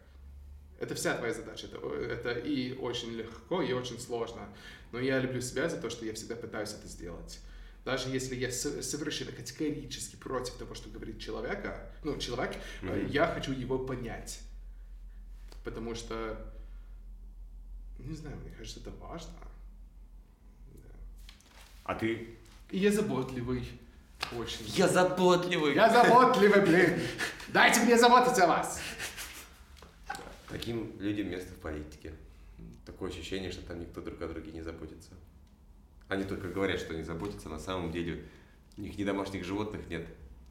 [0.79, 1.67] Это вся твоя задача.
[1.69, 4.49] Это, это и очень легко, и очень сложно.
[4.91, 7.39] Но я люблю себя за то, что я всегда пытаюсь это сделать.
[7.85, 13.07] Даже если я совершенно категорически против того, что говорит человека, ну, человек, Мгм.
[13.07, 14.41] я хочу его понять.
[15.65, 16.37] Потому что
[18.05, 19.33] Не знаю, мне кажется, это важно.
[20.75, 20.91] Да.
[21.85, 22.37] А ты?
[22.71, 23.69] Я заботливый.
[24.37, 24.65] Очень.
[24.69, 25.75] Я заботливый.
[25.75, 27.01] Я заботливый, блин.
[27.49, 28.81] Дайте мне заботиться о вас.
[30.49, 32.13] Таким людям место в политике.
[32.85, 35.11] Такое ощущение, что там никто друг о друге не заботится.
[36.09, 38.25] Они только говорят, что они заботятся, на самом деле
[38.77, 40.07] у них ни домашних животных нет,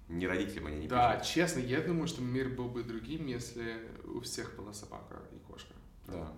[0.08, 1.34] ни родителям они не Да, пишут.
[1.34, 5.74] честно, я думаю, что мир был бы другим, если у всех была собака и кошка.
[6.08, 6.32] Да.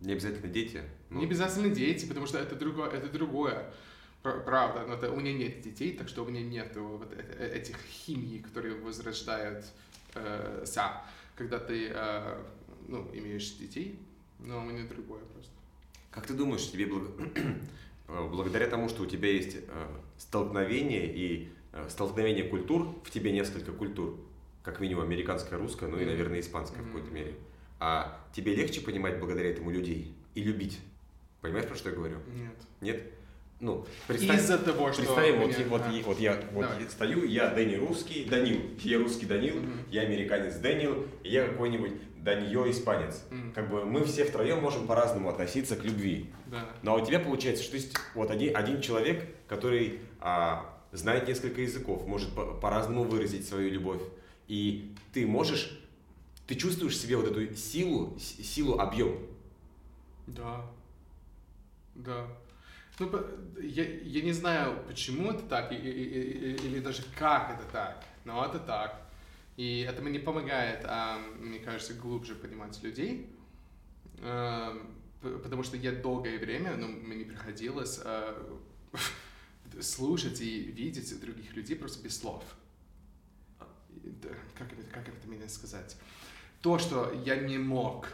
[0.00, 0.82] Не обязательно дети.
[1.10, 3.70] но- Не обязательно дети, потому что это другое, это другое.
[4.22, 7.36] Пр- Правда, но это, у меня нет детей, так что у меня нет вот э-
[7.38, 9.64] э- этих химий, которые возрождают
[10.14, 11.02] э, ся,
[11.36, 12.42] когда ты э,
[12.88, 13.98] ну, имеешь детей,
[14.38, 15.52] но у меня другое просто.
[16.10, 17.10] Как ты думаешь, тебе благ-
[18.08, 19.86] э, благодаря тому, что у тебя есть э,
[20.18, 24.18] столкновение и э, столкновение культур, в тебе несколько культур,
[24.62, 26.92] как минимум американская, русская, ну и, наверное, испанская в Мгм.
[26.94, 27.34] какой-то мере,
[27.86, 30.80] а тебе легче понимать благодаря этому людей и любить?
[31.42, 32.16] Понимаешь, про что я говорю?
[32.34, 32.54] Нет.
[32.80, 33.02] Нет?
[33.60, 35.02] Ну, представь, Из-за того, что...
[35.02, 36.88] представим, вот, меня- вот, а, я- вот я вот Давай.
[36.90, 39.80] стою, я Дэнни русский, Данил, я русский Данил, Мгм.
[39.90, 41.92] я американец Дэниел, и я какой-нибудь
[42.24, 43.22] Даньё испанец.
[43.30, 43.52] Мгм.
[43.52, 46.30] Как бы мы все втроем можем по-разному относиться к любви.
[46.46, 46.66] Да.
[46.82, 52.06] Но у тебя получается, что есть вот один, один человек, который а, знает несколько языков,
[52.06, 54.00] может по- по-разному выразить свою любовь.
[54.48, 55.80] И ты можешь,
[56.46, 59.18] ты чувствуешь в себе вот эту силу, силу, объем.
[60.26, 60.64] Да.
[61.94, 62.26] Да.
[62.98, 63.10] Ну,
[63.60, 68.04] я, я не знаю, почему это так, и- и- и- или даже как это так,
[68.24, 69.00] но это так.
[69.56, 73.30] И это мне помогает, а, мне кажется, глубже понимать людей,
[74.22, 74.76] А,
[75.22, 78.60] потому что я долгое время, ну, мне приходилось а,
[79.80, 82.44] слушать и видеть других людей просто без слов.
[83.58, 85.96] Да, Как это, как это мне сказать?
[86.64, 88.08] То, что я не мог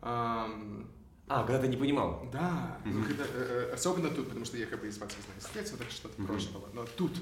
[0.00, 0.90] ам,
[1.28, 2.28] А, когда ты не понимал.
[2.32, 3.04] да, ну, Мгм.
[3.06, 5.88] когда, э, э, особенно тут, потому что я как бы испанский знаю с детства, так
[5.92, 6.68] что-то проще было.
[6.72, 7.12] Но тут,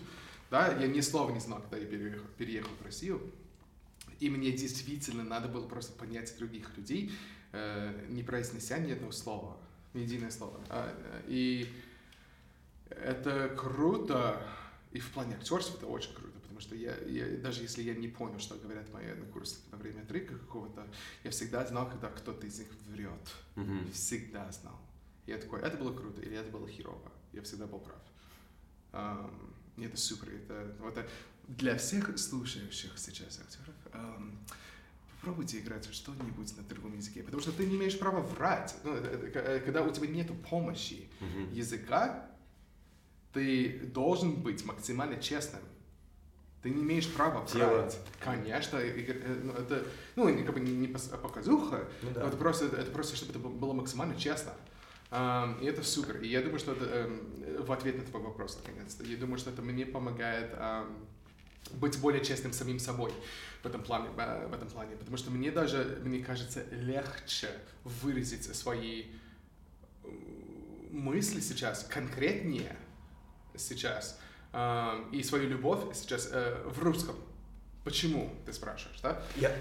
[0.50, 3.20] да, я ни слова не знал, когда я переехал, переехал в Россию,
[4.18, 7.12] и мне действительно надо было просто понять других людей,
[7.52, 9.58] э, не произнеся ни одного слова,
[9.92, 10.58] ни единое слово.
[10.70, 11.68] А, э, и
[12.88, 14.42] это круто,
[14.90, 16.31] и в плане актерства это очень круто,
[16.62, 20.38] что я, я- даже если я не понял, что говорят мои однокурсники во время трека
[20.38, 20.86] какого-то,
[21.24, 23.28] я всегда знал, когда кто-то из них врет.
[23.56, 23.90] Мгм.
[23.92, 24.80] Всегда знал.
[25.26, 27.12] Я такой, это было круто или это было херово.
[27.32, 28.00] Я всегда был прав.
[29.76, 30.28] И это супер.
[30.34, 30.98] Это, вот,
[31.48, 34.38] для всех слушающих сейчас актеров, ам,
[35.20, 38.74] попробуйте играть что-нибудь на другом языке, потому что ты не имеешь права врать.
[38.84, 41.52] Ну, э, когда у тебя нет помощи Мгм.
[41.52, 42.28] языка,
[43.32, 45.62] ты должен быть максимально честным.
[46.62, 47.80] Ты не имеешь права Тело.
[47.80, 47.98] врать.
[48.20, 52.66] Конечно, э, ну, это ну, не- как бы не, пос- показуха, Ну но это просто,
[52.66, 54.52] это просто, чтобы это было максимально честно.
[55.10, 56.20] Ам, и это супер.
[56.22, 59.50] И я думаю, что это эм, в ответ на твой вопрос, наконец-то, я думаю, что
[59.50, 60.96] это мне помогает ам,
[61.72, 63.12] быть более честным самим собой
[63.62, 64.96] в этом плане, в этом плане.
[64.96, 67.50] Потому что мне даже, мне кажется, легче
[67.84, 69.06] выразить свои
[70.90, 72.76] мысли сейчас конкретнее
[73.56, 74.18] сейчас
[74.52, 77.16] ам, и свою любовь сейчас э, в русском.
[77.84, 79.22] Почему, ты спрашиваешь, да?
[79.36, 79.54] Я-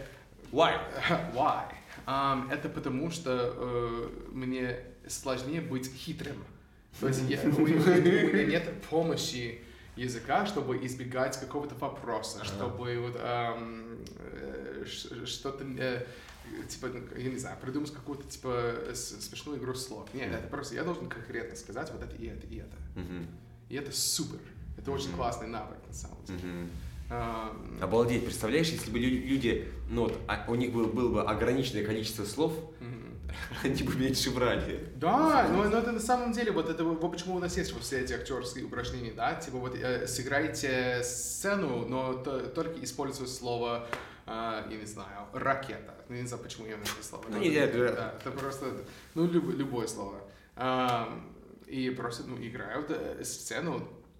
[0.51, 0.79] Why?
[1.33, 1.73] Why?
[2.07, 4.77] Um, это потому, что э, мне
[5.07, 6.43] сложнее быть хитрым.
[6.99, 9.61] То есть я- у, меня, нет помощи
[9.95, 16.05] языка, чтобы избегать какого-то вопроса, чтобы вот э, что-то э,
[16.67, 20.13] типа, я не знаю, придумать какую-то типа смешную игру слов.
[20.13, 22.77] Нет, это просто я должен конкретно сказать вот это и это и это.
[23.69, 24.39] И это супер.
[24.77, 26.39] Это очень классный навык на самом деле.
[27.13, 31.21] Ам, Обалдеть, представляешь, если бы лю- люди, ну вот, а- у них было, было бы
[31.23, 32.53] ограниченное количество слов,
[33.63, 34.87] они бы меньше врали.
[34.95, 37.83] Да, но, но это на самом деле, вот это вот почему у нас есть вот
[37.83, 43.87] все эти актерские упражнения, да, типа вот э, сыграйте сцену, но то- только используя слово,
[44.25, 45.93] э, я не знаю, ракета.
[46.07, 47.25] Ну, я не знаю, почему именно это слово.
[47.29, 48.65] Ну, не, это, да, это просто,
[49.15, 50.21] ну, люб- любое слово.
[51.67, 53.21] И просто, ну, играют э,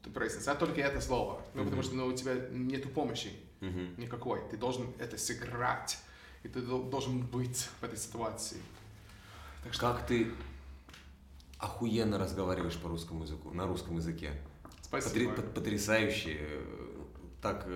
[0.01, 1.41] сцену, произнеся только это слово.
[1.53, 1.83] Ну, потому Мгм.
[1.83, 3.31] что, ну, у тебя нету помощи
[3.61, 3.95] Мгм.
[3.97, 4.41] никакой.
[4.49, 5.97] Ты должен это сыграть.
[6.43, 8.57] И ты дол- должен быть в этой ситуации.
[9.63, 10.27] Так что, Как ты
[11.59, 14.31] охуенно разговариваешь по русскому языку, на русском языке.
[14.81, 15.09] спасибо.
[15.11, 16.39] Потри- пот- Потрясающе.
[17.43, 17.67] Так,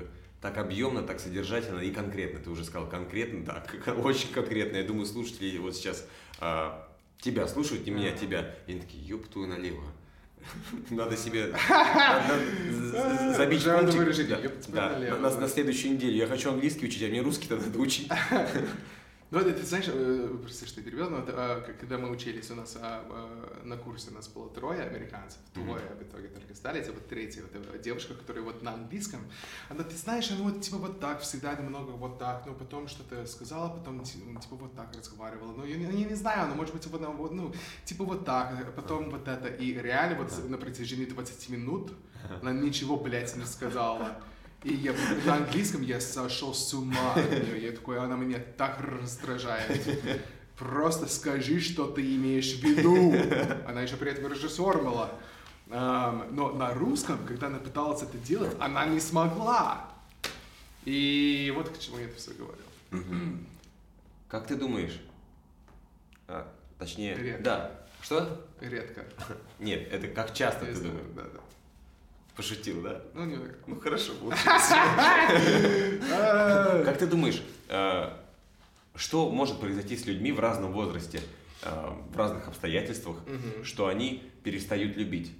[0.42, 2.40] так объемно, так содержательно и конкретно.
[2.40, 4.78] Ты уже сказал конкретно, да, очень конкретно.
[4.78, 6.06] Я думаю, слушатели вот сейчас
[6.40, 8.56] а, тебя слушают, не меня, а тебя.
[8.68, 9.84] И они такие, ёб твою налево.
[10.90, 14.30] Надо себе надо забить выражить,
[14.68, 16.16] Да, на, на следующую неделю.
[16.16, 18.10] Я хочу английский учить, а мне русский-то надо учить.
[19.36, 22.50] Ну, Ну, это, ты знаешь, э, прости, что перевел, но это, э, когда мы учились,
[22.52, 26.56] у нас э, э, на курсе у нас было трое американцев, двое в итоге только
[26.56, 29.20] стали, это вот третья вот девушка, которая вот на английском,
[29.70, 33.26] она, ты знаешь, она вот типа вот так, всегда немного вот так, но потом что-то
[33.26, 36.88] сказала, потом ти- типа вот так разговаривала, ну, я, я не знаю, но может быть
[36.88, 41.50] вот, ну, типа вот так, а потом вот это, и реально вот на протяжении 20
[41.50, 41.92] минут
[42.42, 44.22] она ничего, блядь, не сказала.
[44.66, 44.94] И я
[45.26, 47.66] на английском я сошел с ума от нее.
[47.68, 49.80] Я такой, она меня так раздражает.
[50.58, 53.14] Просто скажи, что ты имеешь в виду.
[53.68, 55.12] Она еще при этом режиссер была.
[55.68, 59.88] Но на русском, когда она пыталась это делать, она не смогла.
[60.84, 62.66] И вот к чему я это все говорил.
[64.28, 65.00] Как ты думаешь?
[66.28, 67.44] А, точнее, Редко.
[67.44, 67.72] да.
[68.02, 68.48] Что?
[68.62, 69.06] Редко.
[69.60, 71.06] Нет, это как часто ты думаешь?
[71.16, 71.40] Да, да.
[72.36, 73.02] Пошутил, да?
[73.14, 73.56] Ну, не так.
[73.68, 74.12] Ну хорошо.
[76.84, 78.10] Как ты думаешь, э,
[78.96, 81.22] что может произойти с людьми в разном возрасте,
[81.62, 83.18] э, в разных обстоятельствах,
[83.64, 85.34] что они перестают любить?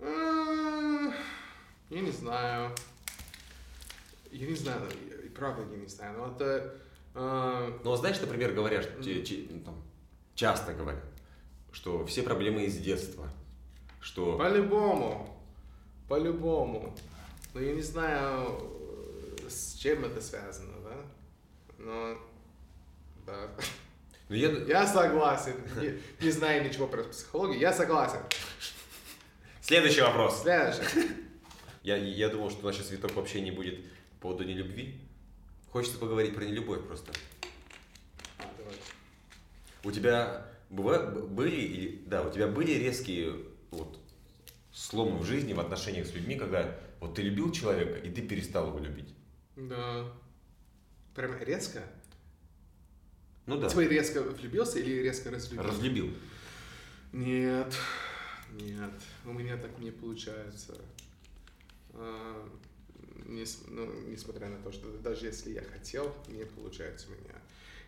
[0.00, 2.70] Я не знаю.
[4.32, 4.80] Я не знаю,
[5.36, 6.74] правда я не знаю, но это...
[7.14, 9.74] а, Ну, знаешь, например, говорят, ну,
[10.34, 11.04] часто говорят,
[11.70, 13.28] что все проблемы из детства,
[14.00, 14.36] что...
[14.36, 15.33] По-любому.
[16.08, 16.94] По-любому.
[17.54, 18.70] Но я не знаю,
[19.48, 20.96] с чем это связано, да?
[21.78, 22.18] Но...
[23.26, 23.48] Да.
[24.28, 24.50] Ну, я...
[24.50, 25.54] Я согласен.
[25.80, 28.20] Не, не знаю ничего про психологию, я согласен.
[29.60, 30.42] Следующий вопрос.
[30.42, 31.08] Следующий.
[31.82, 33.82] Я, я думал, что у нас сейчас виток вообще не будет
[34.20, 34.98] по поводу нелюбви.
[35.70, 37.12] Хочется поговорить про нелюбовь просто.
[38.38, 38.74] А, давай.
[39.84, 43.34] У тебя быва- б- были или да, у тебя были резкие
[43.70, 43.98] вот
[44.74, 48.68] сломы в жизни в отношениях с людьми, когда вот ты любил человека и ты перестал
[48.68, 49.14] его любить.
[49.56, 50.12] Да.
[51.14, 51.82] Прям резко?
[53.46, 53.68] Ну да.
[53.68, 55.62] Ты резко влюбился или резко разлюбил?
[55.62, 56.10] Разлюбил.
[57.12, 57.72] Нет,
[58.50, 58.92] нет,
[59.24, 60.74] у меня так не получается.
[61.92, 62.50] А,
[63.26, 67.34] нес- ну, несмотря на то, что даже если я хотел, не получается у меня.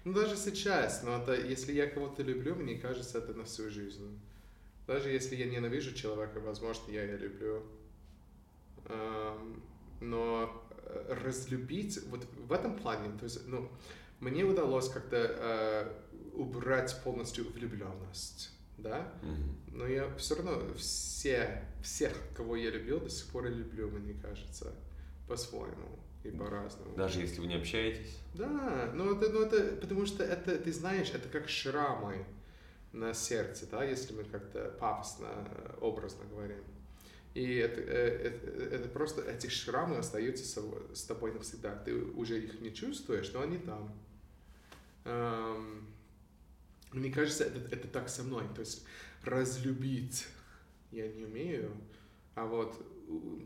[0.05, 4.21] Ну, даже сейчас, но это, если я кого-то люблю, мне кажется, это на всю жизнь.
[4.87, 7.63] Даже если я ненавижу человека, возможно, я и люблю.
[10.01, 13.69] Но э, разлюбить, вот в этом плане, то есть, ну,
[14.21, 15.93] мне удалось как-то э,
[16.35, 19.13] убрать полностью влюбленность, да?
[19.69, 24.15] Но я все равно все, всех, кого я любил, до сих пор и люблю, мне
[24.15, 24.75] кажется,
[25.27, 26.95] по-своему и по-разному.
[26.95, 28.19] Даже если вы не общаетесь.
[28.35, 32.25] Да, но это, ну это, потому что это, ты знаешь, это как шрамы
[32.93, 36.63] на сердце, да, если мы как-то пафосно, э, образно говорим.
[37.35, 41.77] И это, э, это, это просто, эти шрамы остаются с, с тобой навсегда.
[41.77, 43.95] Ты уже их не чувствуешь, но они там.
[45.05, 45.87] Эм,
[46.93, 48.45] мне кажется, это, это так со мной.
[48.55, 48.87] То есть
[49.23, 50.27] разлюбить
[50.93, 51.77] я не умею,
[52.35, 52.75] а вот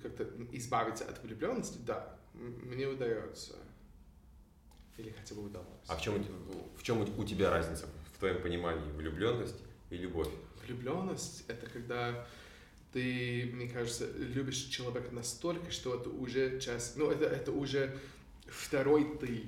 [0.03, 3.57] как-то избавиться от влюбленности, да, мне удается.
[4.97, 5.89] Или хотя бы удалось.
[5.89, 6.25] А в чем,
[6.77, 7.87] в чем у тебя разница
[8.21, 10.29] твоем понимании влюбленность и любовь?
[10.67, 12.27] Влюбленность это когда
[12.93, 17.97] ты, мне кажется, любишь человека настолько, что это уже часть, ну это, это уже
[18.47, 19.45] второй ты,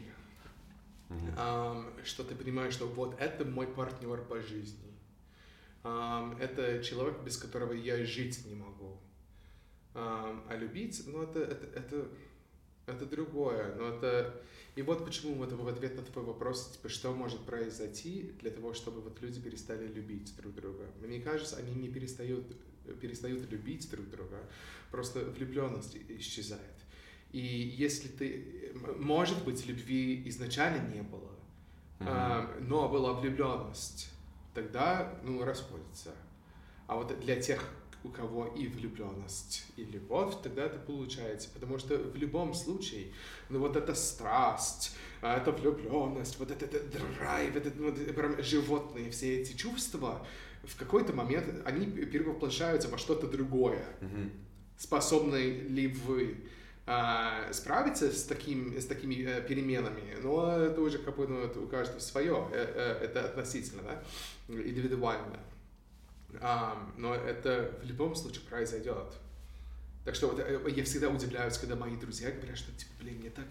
[1.12, 1.34] Мгм.
[1.36, 4.92] Ам, что ты понимаешь, что вот это мой партнер по жизни.
[5.82, 8.98] Ам, это человек, без которого я жить не могу.
[9.94, 12.08] Ам, а любить, ну это, это, это,
[12.86, 13.74] это другое.
[13.76, 14.42] Но это...
[14.74, 18.72] И вот почему вот в ответ на твой вопрос, типа, что может произойти для того,
[18.72, 20.86] чтобы вот люди перестали любить друг друга.
[21.00, 22.46] Мне кажется, они не перестают,
[23.00, 24.48] перестают любить друг друга,
[24.90, 26.60] просто влюбленность исчезает.
[27.32, 28.72] И если ты...
[28.98, 31.30] Может быть, любви изначально не было,
[32.00, 34.10] а, но была влюбленность,
[34.54, 36.12] тогда, ну, расходятся.
[36.86, 37.64] А вот для тех,
[38.04, 41.48] у кого и влюбленность, и любовь, тогда это получается.
[41.52, 43.12] Потому что в любом случае,
[43.48, 48.42] ну, вот эта страсть, а, эта влюбленность, вот этот, этот драйв, этот, ну, вот, прям
[48.42, 50.26] животные, все эти чувства,
[50.64, 54.30] в какой-то момент они перевоплощаются во что-то другое Мгм.
[54.76, 55.36] способны
[55.68, 56.36] ли вы
[56.86, 61.60] а, справиться с, таким, с такими э, переменами, но это уже как бы, ну, это
[61.60, 64.02] у каждого свое, э, э, это относительно, да,
[64.48, 65.38] индивидуально.
[66.40, 69.12] А, но это в любом случае произойдет.
[70.04, 73.30] Так что вот, э, я всегда удивляюсь, когда мои друзья говорят, что, типа, блин, я
[73.30, 73.46] так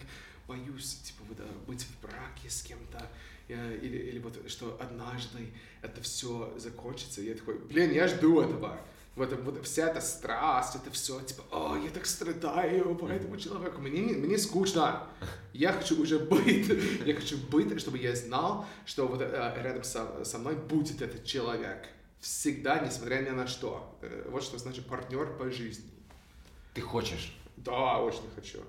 [0.46, 3.06] боюсь, типа, вот, э, быть в браке с кем-то,
[3.48, 5.48] э, или, или вот, что однажды
[5.80, 7.22] это все закончится.
[7.22, 8.78] Я такой, блин, я жду этого.
[9.16, 13.80] вот, вот вся эта страсть, это все, типа, о, я так страдаю по этому человеку,
[13.80, 15.06] мне, не- мне скучно,
[15.54, 16.68] я хочу уже быть,
[17.06, 21.88] я хочу быть, чтобы я знал, что вот рядом со, со мной будет этот человек,
[22.22, 23.98] всегда, несмотря ни на что.
[24.00, 25.90] Э, Вот что значит партнер по жизни.
[26.72, 27.36] Ты хочешь.
[27.58, 28.60] Да, очень хочу.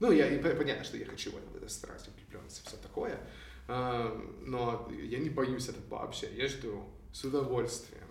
[0.00, 3.20] Ну, я, и пон- понятно, что я хочу вот эту страсть, влюбленность, все такое,
[3.68, 4.10] А,
[4.42, 8.02] но я не боюсь это вообще, я жду с удовольствием.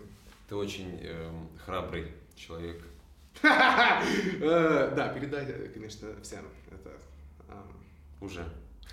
[0.48, 2.82] Ты очень эм, храбрый человек.
[3.42, 6.90] Э, Да, передай, э, конечно, всем это.
[7.48, 7.72] ам,
[8.20, 8.44] Уже.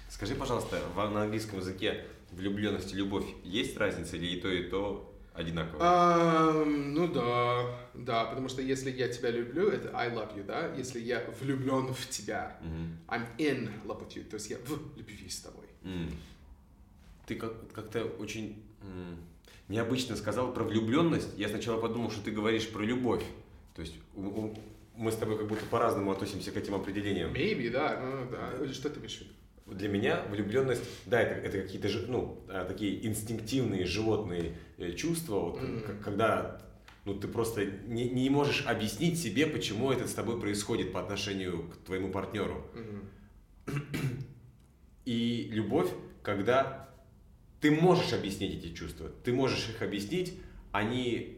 [0.09, 4.63] Скажи, пожалуйста, в- на английском языке влюбленность и любовь есть разница или и то, и
[4.69, 5.79] то одинаково?
[5.81, 10.73] ам, Ну да, да, потому что если я тебя люблю, это I love you, да?
[10.75, 12.97] Если я влюблен в тебя, Мгм.
[13.07, 15.65] I'm in love with you, то есть я в любви с тобой.
[15.83, 16.09] М.
[17.25, 19.17] Ты как- как-то очень м,
[19.69, 21.37] необычно сказал про влюбленность.
[21.37, 23.23] Я сначала подумал, что ты говоришь про любовь.
[23.75, 24.57] То есть у- у-
[24.97, 27.31] мы с тобой как будто по-разному относимся к этим определениям.
[27.31, 28.73] Maybe, да, ну да.
[28.73, 29.31] Что ты имеешь в виду?
[29.67, 35.59] Для меня влюбленность, да, это, это какие-то ну, а, такие инстинктивные животные э, чувства, вот,
[35.59, 36.61] к- когда
[37.05, 41.63] ну, ты просто не, не можешь объяснить себе, почему это с тобой происходит по отношению
[41.69, 42.65] к твоему партнеру.
[42.75, 43.81] Мгм.
[45.05, 45.89] И любовь,
[46.21, 46.89] когда
[47.59, 50.33] ты можешь объяснить эти чувства, ты можешь их объяснить,
[50.71, 51.37] они,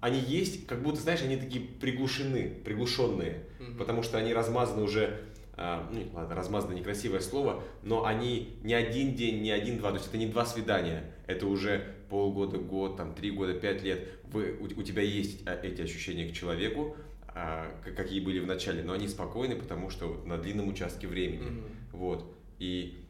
[0.00, 3.78] они есть, как будто, знаешь, они такие приглушены, приглушенные, Мгм.
[3.78, 5.22] потому что они размазаны уже,
[5.56, 10.18] ну ладно, размазано некрасивое слово, но они не один день, не один-два, то есть это
[10.18, 14.82] не два свидания, это уже полгода, год, там, три года, пять лет, Вы, у, у
[14.82, 16.96] тебя есть а, эти ощущения к человеку,
[17.28, 21.44] а, какие были в начале, но они спокойны, потому что вот на длинном участке времени.
[21.44, 21.62] Мгм.
[21.92, 22.36] Вот.
[22.58, 23.04] И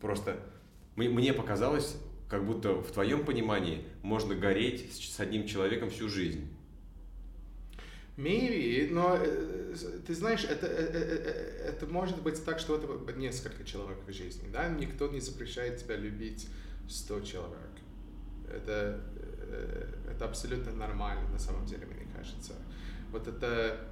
[0.00, 0.40] просто
[0.96, 1.96] мне, мне показалось,
[2.28, 6.48] как будто в твоем понимании можно гореть с, с одним человеком всю жизнь.
[8.18, 13.62] Maybe, но э, ты знаешь, это, э, э, это может быть так, что это несколько
[13.62, 14.68] человек в жизни, да?
[14.68, 16.48] Никто не запрещает тебя любить
[16.88, 17.70] 100 человек.
[18.52, 19.00] Это,
[20.10, 22.54] это абсолютно нормально, на самом деле, мне кажется.
[23.12, 23.88] Вот это...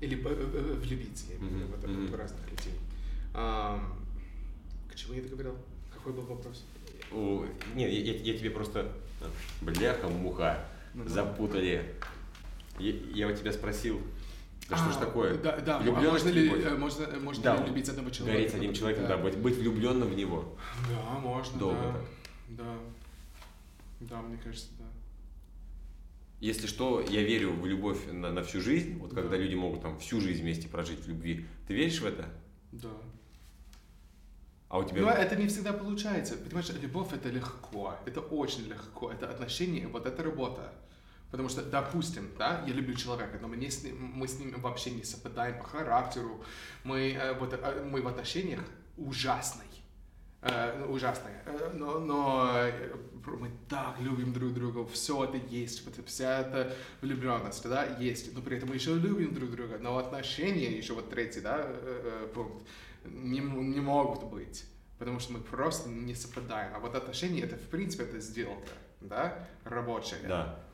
[0.00, 2.06] Или влюбиться, я имею в виду, вот мгм.
[2.08, 2.74] в разных людей.
[3.32, 5.56] К чему я это говорил?
[5.94, 6.64] Какой был вопрос?
[7.12, 7.46] О,
[7.76, 8.90] не, я, я- я тебе просто...
[9.60, 11.08] Бляха-муха, Ну-ну.
[11.08, 11.94] запутали.
[12.78, 14.00] Я, я у тебя спросил,
[14.68, 15.38] да что ж А, такое?
[15.38, 15.78] Да, да.
[15.78, 16.64] а можно ли, любовь?
[16.64, 18.38] э, можно, э, можно Да, ли любить одного человека?
[18.38, 20.56] Гореть одним человеком, да, быть, быть влюбленным в него.
[20.88, 21.92] Да, можно, Долго да.
[21.92, 22.02] так.
[22.48, 22.78] Да.
[24.00, 24.84] Да, мне кажется, да.
[26.40, 28.98] Если что, я верю в любовь на, на всю жизнь.
[28.98, 29.36] Вот когда Да.
[29.36, 31.46] люди могут там всю жизнь вместе прожить в любви.
[31.68, 32.28] Ты веришь в это?
[32.72, 32.90] Да.
[34.68, 35.02] А у тебя...
[35.02, 36.36] Но это не всегда получается.
[36.36, 37.94] Понимаешь, любовь это легко.
[38.04, 39.10] Это очень легко.
[39.12, 40.72] Это отношения, вот это работа.
[41.34, 44.92] Потому что, допустим, да, я люблю человека, но мне с ним, мы с ним вообще
[44.92, 46.44] не совпадаем по характеру.
[46.84, 48.60] Мы, э, вот, э, мы в отношениях
[48.96, 49.66] ужасный.
[50.42, 51.42] Э, ну, ужасные.
[51.46, 52.52] Э, но, но
[53.26, 58.40] мы так любим друг друга, все это есть, вот вся эта влюбленность, да, есть, но
[58.40, 61.66] при этом мы еще любим друг друга, но отношения, еще вот третий, да,
[62.32, 62.64] пункт,
[63.04, 64.66] не, не могут быть,
[65.00, 66.76] потому что мы просто не совпадаем.
[66.76, 68.70] А вот отношения, это, в принципе, это сделка,
[69.00, 70.28] да, рабочая.
[70.28, 70.64] Да.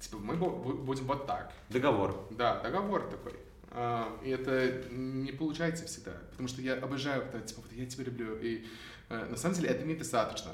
[0.00, 1.52] Типа, мы бу- бу- будем вот так.
[1.70, 2.26] Договор.
[2.30, 3.34] Да, договор такой.
[3.70, 8.04] А, и это не получается всегда, потому что я обожаю, когда, типа, вот я тебя
[8.04, 8.64] люблю, и
[9.08, 10.52] э, на самом деле это недостаточно.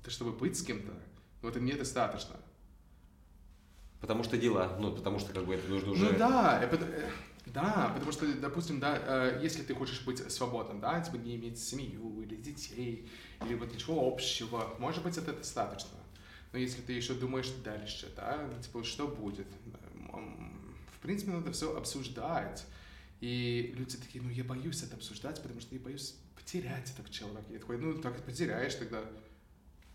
[0.00, 0.92] Это чтобы быть с кем-то,
[1.42, 2.36] но это недостаточно.
[4.00, 4.76] Потому что дела.
[4.78, 6.12] Ну, потому что как бы это нужно уже...
[6.12, 7.08] Ну да, э, пот- э,
[7.46, 11.58] да, потому что, допустим, да, э, если ты хочешь быть свободным, да, типа не иметь
[11.62, 13.08] семью или детей,
[13.44, 15.98] или вот ничего общего, может быть, это достаточно.
[16.52, 19.46] Но если ты еще думаешь дальше, да, ну, типа, что будет?
[20.10, 22.64] В принципе, надо все обсуждать.
[23.20, 27.52] И люди такие, ну, я боюсь это обсуждать, потому что я боюсь потерять этого человека.
[27.52, 29.02] Я такой, ну, так потеряешь тогда.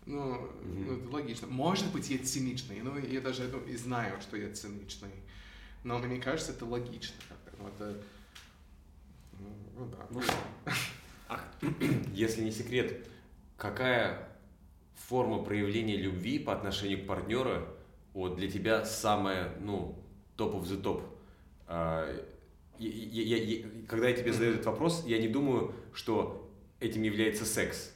[0.06, 0.86] Ну, Мгм.
[0.86, 1.46] ну, это логично.
[1.46, 5.12] Может быть, я циничный, ну, я даже ну, и знаю, что я циничный.
[5.84, 7.62] Но мне кажется, это логично как-то.
[7.62, 8.02] Ну, это...
[9.38, 10.06] Ну, ну да.
[10.10, 10.22] Ну,
[11.28, 11.40] а,
[12.14, 13.06] если не секрет,
[13.58, 14.27] какая
[15.06, 17.66] форма проявления любви по отношению к партнеру
[18.14, 19.98] вот для тебя самая, ну,
[20.36, 21.02] топ of the топ?
[21.66, 22.06] А,
[22.78, 22.90] я-
[23.22, 27.92] я- я- когда я тебе задаю этот вопрос, я не думаю, что этим является секс.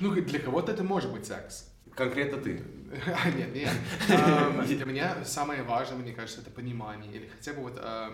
[0.00, 1.70] Ну, для кого-то это может быть секс.
[1.94, 2.62] Конкретно ты.
[3.06, 3.70] А, Нет, нет.
[4.68, 7.12] Для меня самое важное, мне кажется, это понимание.
[7.12, 8.10] Или хотя бы вот э,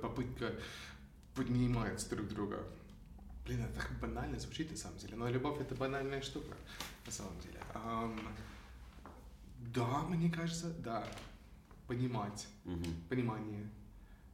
[0.00, 0.52] попытка
[1.34, 2.64] понимать друг друга.
[3.44, 5.16] Блин, это так банально звучит на самом деле.
[5.16, 6.56] Но любовь это банальная штука,
[7.06, 7.60] на самом деле.
[7.74, 8.20] Эм,
[9.74, 11.04] Да, мне кажется, да.
[11.86, 12.46] Понимать.
[12.64, 12.84] Мгм.
[13.08, 13.68] Понимание.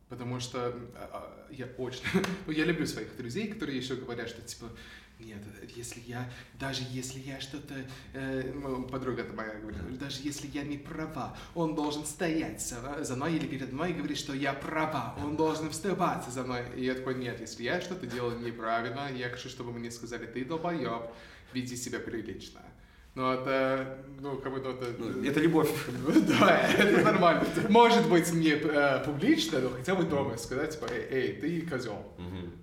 [0.09, 2.03] Потому что а, а, я очень...
[2.47, 4.71] ну, я люблю своих друзей, которые еще говорят, что типа,
[5.19, 5.43] нет,
[5.75, 6.31] если я,
[6.61, 7.75] даже если я что-то,
[8.13, 13.03] э, ну, подруга это моя говорит, даже если я не права, он должен стоять за,
[13.03, 16.65] за мной или перед мной и говорить, что я права, он должен вставаться за мной.
[16.77, 20.45] И я такой, нет, если я что-то делаю неправильно, я хочу, чтобы мне сказали, ты
[20.45, 21.11] долбоеб,
[21.55, 22.61] веди себя прилично.
[23.17, 24.95] Но это, ну, как будто это...
[24.99, 25.71] Ну, это любовь.
[26.29, 27.47] Да, это нормально.
[27.71, 32.13] Может быть, не э, публично, но хотя бы дома сказать, типа, эй, эй, ты козел.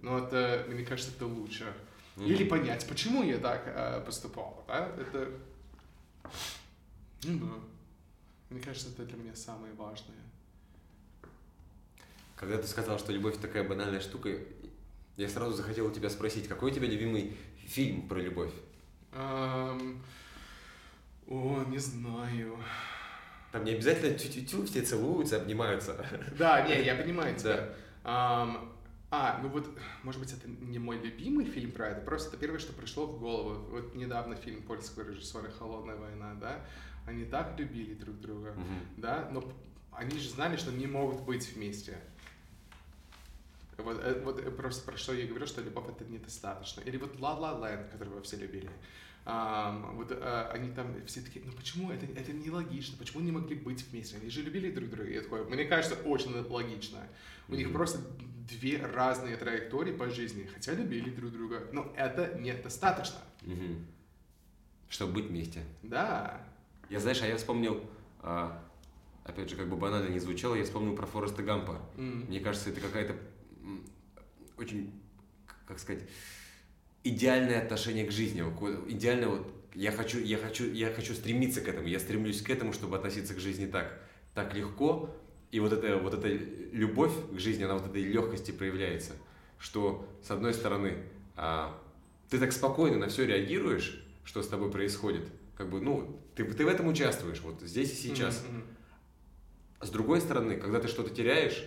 [0.03, 1.65] Но это, мне кажется, это лучше.
[2.17, 4.91] Или понять, почему я так э, поступал, да?
[4.95, 5.31] Это...
[7.23, 7.53] Ну да.
[8.51, 10.21] Мне кажется, это для меня самое важное.
[12.35, 14.29] Когда ты сказал, что любовь такая банальная штука,
[15.17, 17.35] я сразу захотел у тебя спросить, какой у тебя любимый
[17.65, 18.51] фильм про любовь?
[21.27, 22.57] О, не знаю.
[23.51, 26.05] Там не обязательно тю-тю-тю, все целуются, обнимаются.
[26.37, 27.69] Да, не, я понимаю тебя.
[28.03, 28.71] Ам,
[29.11, 29.67] А, ну вот,
[30.01, 33.19] может быть, это не мой любимый фильм про это, просто это первое, что пришло в
[33.19, 33.59] голову.
[33.69, 36.65] Вот недавно фильм польского режиссера «Холодная война», да?
[37.05, 38.79] Они так любили друг друга, Мгм.
[38.97, 39.29] да?
[39.31, 39.43] Но
[39.91, 41.95] они же знали, что не могут быть вместе.
[43.77, 46.81] Вот, э, вот просто про что я говорю, что любовь это недостаточно.
[46.81, 48.69] Или вот La Land, которого все любили.
[49.25, 53.81] Вот э, они там все такие, ну почему это, это нелогично, почему не могли быть
[53.89, 54.17] вместе?
[54.17, 55.09] Они же любили друг друга.
[55.09, 56.99] Я такой, мне кажется, очень логично.
[57.47, 57.73] У них Мгм.
[57.75, 57.99] просто
[58.49, 61.67] две разные траектории по жизни, хотя любили друг друга.
[61.71, 63.19] Но это недостаточно.
[63.43, 63.85] Мгм.
[64.89, 65.63] Чтобы быть вместе.
[65.83, 66.45] Да.
[66.89, 67.81] Я, знаешь, а я вспомнил,
[68.21, 68.61] а,
[69.23, 71.81] опять же, как бы банально не звучало, я вспомнил про Фореста Гампа.
[71.97, 72.25] М.
[72.27, 73.15] Мне кажется, это какая-то
[74.57, 75.01] очень,
[75.65, 76.03] как сказать,
[77.03, 78.43] идеальное отношение к жизни.
[78.87, 82.73] Идеальное вот, я хочу, я хочу, я хочу стремиться к этому, я стремлюсь к этому,
[82.73, 83.99] чтобы относиться к жизни так,
[84.33, 85.15] так легко.
[85.51, 89.13] И вот эта, вот эта любовь к жизни, она вот этой легкости проявляется,
[89.59, 90.97] что с одной стороны
[91.35, 91.79] а,
[92.29, 96.65] ты так спокойно на все реагируешь, что с тобой происходит, как бы, ну, ты, ты
[96.65, 98.43] в этом участвуешь, вот здесь и сейчас.
[98.49, 98.63] Мгм.
[99.81, 101.63] С другой стороны, когда ты что-то теряешь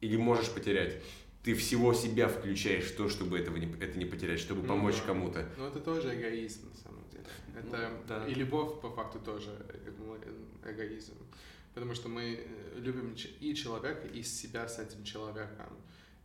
[0.00, 1.00] или можешь потерять,
[1.46, 5.00] ты всего себя включаешь в то, чтобы этого не, это не потерять, чтобы Ну помочь
[5.06, 5.48] кому-то.
[5.56, 7.24] Ну, это тоже эгоизм, на самом деле.
[7.56, 8.26] Это Ну, да.
[8.26, 11.14] и любовь, по факту, тоже э- эгоизм.
[11.72, 15.68] Потому что мы э, любим и человека, и себя с этим человеком.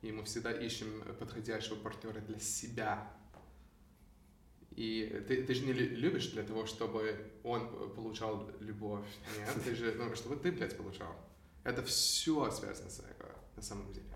[0.02, 3.08] И мы всегда ищем подходящего партнера для себя.
[4.76, 9.06] И ты, ты же не лю- любишь для того, чтобы он получал любовь.
[9.38, 11.16] Нет, ты же, ну, чтобы ты, блядь, получал.
[11.64, 14.08] Это все связано с эго, на самом деле.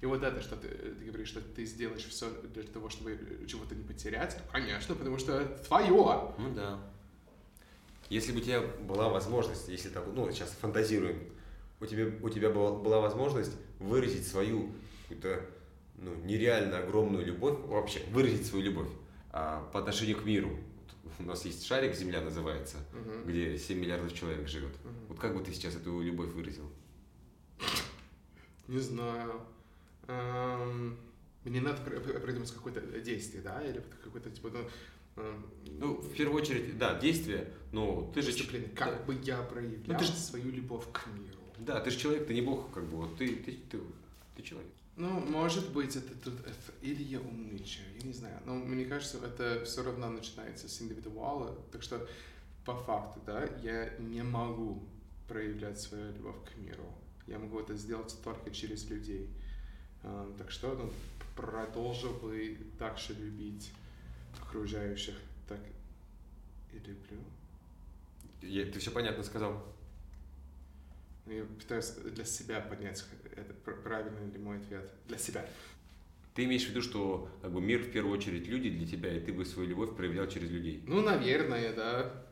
[0.00, 3.18] И вот это, что ты, ты говоришь, что ты сделаешь все для того, чтобы
[3.48, 6.34] чего-то не потерять, ну, конечно, потому что это твое.
[6.38, 6.78] Ну да.
[8.08, 11.20] Если бы у тебя была возможность, если так, ну сейчас фантазируем,
[11.80, 14.72] у тебя, у тебя была, была возможность выразить свою
[15.02, 15.44] какую-то
[15.96, 18.88] ну, нереально огромную любовь, вообще выразить свою любовь
[19.32, 20.56] а, по отношению к миру.
[21.02, 23.24] Вот У нас есть шарик, Земля называется, Мгм.
[23.26, 24.72] где 7 миллиардов человек живет.
[24.84, 24.94] Мгм.
[25.08, 26.70] Вот как бы ты сейчас эту любовь выразил?
[28.68, 29.40] Не знаю.
[30.08, 30.96] Эм,
[31.44, 33.62] Мне надо пр- пр- придумать какое-то действие, да?
[33.62, 35.46] Или какое-то типа, ну, эм,
[35.78, 38.32] Ну, в первую очередь, да, действие, но ты же...
[38.32, 38.68] выступление.
[38.70, 41.38] Как бы я проявлял Ну, ты ж- свою любовь к миру.
[41.58, 43.78] Да, ты же человек, ты не бог, как бы, вот ты, ты, ты,
[44.36, 44.70] ты человек.
[44.96, 48.40] Ну, может быть, это, тут- это- или я умничаю, я не знаю.
[48.44, 51.56] Но мне кажется, это все равно начинается с индивидуала.
[51.72, 52.06] Так что,
[52.64, 54.82] по факту, да, я не могу
[55.28, 56.84] проявлять свою любовь к миру.
[57.26, 59.28] Я могу это сделать только через людей.
[60.04, 60.90] А, Так что, ну,
[61.36, 63.72] продолжил бы так же любить
[64.40, 65.14] окружающих,
[65.48, 65.60] так
[66.72, 67.18] и люблю.
[68.42, 69.64] Я- ты все понятно сказал.
[71.26, 73.04] Ну, Я пытаюсь для себя понять,
[73.36, 74.90] это пр- правильный ли мой ответ.
[75.06, 75.44] Для себя.
[76.34, 79.20] Ты имеешь в виду, что как бы, мир в первую очередь люди для тебя, и
[79.20, 80.82] ты бы свою любовь проявлял через людей.
[80.86, 82.24] Ну, наверное, да.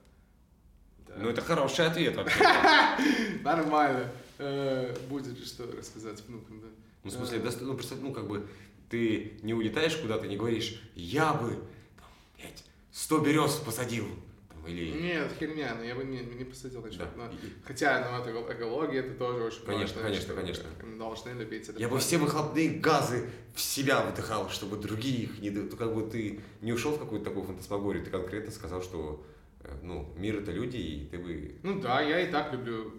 [1.09, 1.17] Да.
[1.19, 2.39] Ну, это хороший ответ вообще.
[3.43, 4.11] Нормально.
[4.39, 6.69] Э, Будет что рассказать внукам, да?
[7.07, 8.47] Ну, в смысле, доста- ну, просто, ну, как бы,
[8.89, 11.51] ты не улетаешь куда-то, не говоришь, я бы,
[11.97, 14.07] там, блядь, 100 берез посадил.
[14.49, 14.91] Там, или...
[15.01, 17.11] Нет, херня, но я бы не, не посадил на Да.
[17.17, 20.99] Но- И- Хотя, ну, это эко- экология, это тоже очень Конечно, важная конечно, конечно.
[20.99, 21.79] Должны любить это.
[21.79, 25.51] Я бы все выхлопные газы в себя вдыхал, чтобы другие их не...
[25.51, 29.25] То как бы ты не ушел в какую-то такую фантасмагорию, ты конкретно сказал, что
[29.61, 32.93] э, ну, мир это люди, и ты бы Ну да, я и так люблю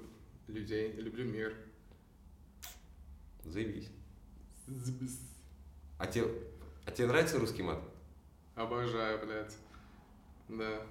[0.48, 1.54] людей, люблю мир.
[3.46, 3.90] заявись.
[5.98, 6.28] А тебе,
[6.86, 7.80] а тебе нравится русский мат?
[8.56, 9.56] Обожаю, блядь.
[10.50, 10.82] Да.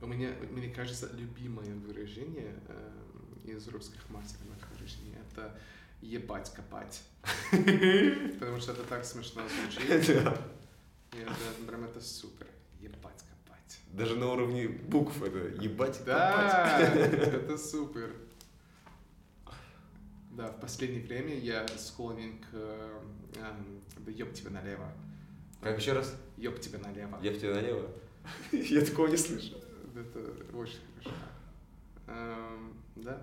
[0.00, 2.90] У меня, мне кажется, любимое выражение э,
[3.44, 5.58] из русских матерных выражений это
[6.00, 7.02] ебать копать.
[7.50, 10.10] Потому что это так смешно звучит.
[11.14, 12.48] Это прям это супер.
[12.80, 13.78] Ебать копать.
[13.92, 17.12] Даже на уровне букв это ебать Да, копать.
[17.32, 18.12] это супер.
[20.36, 23.00] Да, в последнее время я склонен к э,
[24.08, 24.90] ёб тебя налево.
[25.60, 26.14] Как еще раз?
[26.36, 27.16] Ёб тебя налево.
[27.18, 27.88] В тебя налево.
[28.52, 29.54] Я такого не слышу.
[29.94, 30.18] Это
[30.56, 31.16] очень хорошо.
[32.08, 33.22] Эм, Да,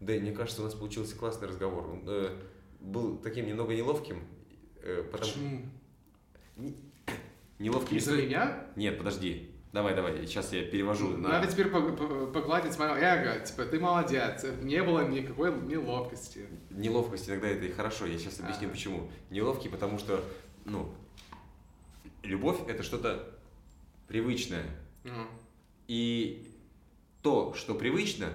[0.00, 1.86] Да, мне кажется, у нас получился классный разговор.
[1.90, 2.34] Он э,
[2.80, 4.22] был таким немного неловким.
[4.82, 5.66] э, потому- Почему?
[7.58, 7.92] Неловким.
[7.92, 8.66] не Из-за стоит- меня?
[8.74, 9.49] Нет, подожди.
[9.72, 11.28] Давай, давай, сейчас я перевожу на...
[11.28, 13.44] Надо теперь погладить мое эго.
[13.44, 14.44] Типа, ты молодец.
[14.62, 16.48] Не было никакой неловкости.
[16.70, 18.70] Неловкость иногда это и хорошо, я сейчас объясню А.
[18.72, 19.10] почему.
[19.30, 20.24] Неловкий, потому что,
[20.64, 20.92] ну,
[22.24, 23.32] любовь это что-то
[24.08, 24.64] привычное.
[25.04, 25.26] Ну,
[25.86, 26.48] И
[27.22, 28.28] то, что привычно,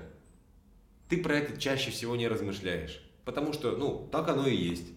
[1.09, 3.01] ты про это чаще всего не размышляешь.
[3.25, 4.87] Потому что, ну, так оно и есть.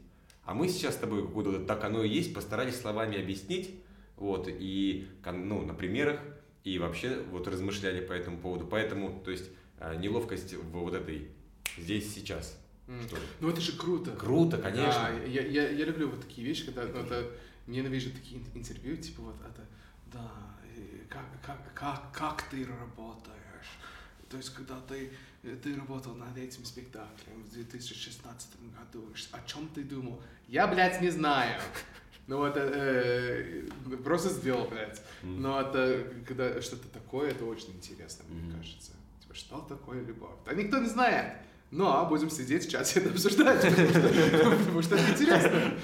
[0.45, 3.75] А мы сейчас с тобой какое-то так оно и есть, постарались словами объяснить,
[4.19, 6.21] вот, и, ну, на примерах,
[6.65, 8.67] и вообще вот размышляли по этому поводу.
[8.67, 11.29] Поэтому, то есть, а, неловкость в вот этой
[11.77, 12.59] здесь сейчас.
[13.07, 13.19] Что?
[13.41, 14.13] Ну это же круто.
[14.13, 15.11] Круто, конечно.
[15.11, 17.31] Да, я, я, я люблю вот такие вещи, когда ну, это,
[17.67, 19.67] ненавижу такие ин- интервью, типа вот это,
[20.13, 20.31] да,
[21.09, 23.37] как, как, как, как ты работаешь?
[24.31, 25.11] То есть, когда ты,
[25.43, 30.23] э, ты работал над этим спектаклем в 2016 году, о чем ты думал?
[30.47, 31.61] Я, блядь, не знаю.
[32.29, 35.01] Ну вот, э, э, просто сделал, блядь.
[35.23, 38.93] Но это, когда что-то такое, это очень интересно, мне кажется.
[39.23, 40.35] Типа, что такое любовь?
[40.45, 41.39] Да никто не знает.
[41.71, 45.75] Но будем сидеть в чате это обсуждать, потому что, это интересно.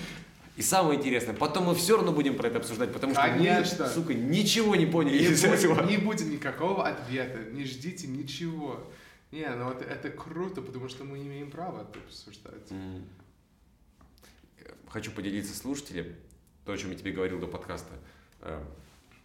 [0.56, 3.66] И самое интересное, потом мы все равно будем про это обсуждать, потому Конечно.
[3.66, 5.74] что мы, сука, ничего не поняли Не из этого.
[5.74, 8.86] будет, не будет никакого ответа, не ждите ничего.
[9.32, 12.70] Не, ну это, это круто, потому что мы имеем право это обсуждать.
[12.70, 13.04] М.
[14.88, 16.06] Хочу поделиться слушателям,
[16.64, 17.94] то, о чем я тебе говорил до подкаста.
[18.40, 18.62] Э,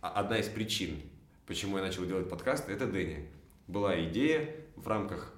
[0.02, 1.00] а- Одна из причин,
[1.46, 3.28] почему я начал делать подкаст, это Дэнни.
[3.68, 5.34] Была идея в рамках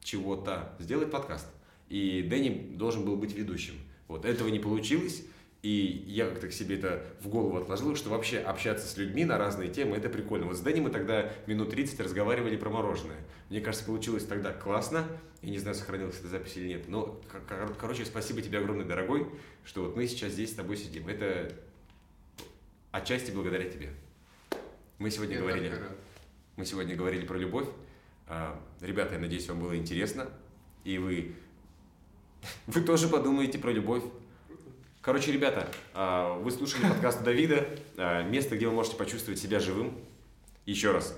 [0.00, 1.46] чего-то сделать подкаст.
[1.88, 3.74] И Дэнни должен был быть ведущим.
[4.08, 5.24] Вот этого не получилось.
[5.64, 9.38] И я как-то к себе это в голову отложил, что вообще общаться с людьми на
[9.38, 10.44] разные темы, это прикольно.
[10.44, 13.16] Вот с Дэнни мы тогда минут 30 разговаривали про мороженое.
[13.48, 15.06] Мне кажется, получилось тогда классно.
[15.40, 16.86] Я не знаю, сохранилась эта запись или нет.
[16.88, 19.26] Но, кор- кор- короче, спасибо тебе огромное, дорогой,
[19.64, 21.08] что вот мы сейчас здесь с тобой сидим.
[21.08, 21.50] Это
[22.90, 23.88] отчасти благодаря тебе.
[24.98, 25.72] Мы сегодня Я говорили...
[26.56, 27.68] Мы сегодня говорили про любовь.
[28.26, 30.28] А, Ребята, я надеюсь, вам было интересно.
[30.84, 31.34] И вы,
[32.66, 34.04] вы тоже подумаете про любовь.
[35.04, 37.68] Короче, ребята, а, вы слушали подкаст Давида.
[37.98, 39.98] а, Место, где вы можете почувствовать себя живым.
[40.64, 41.14] Еще раз.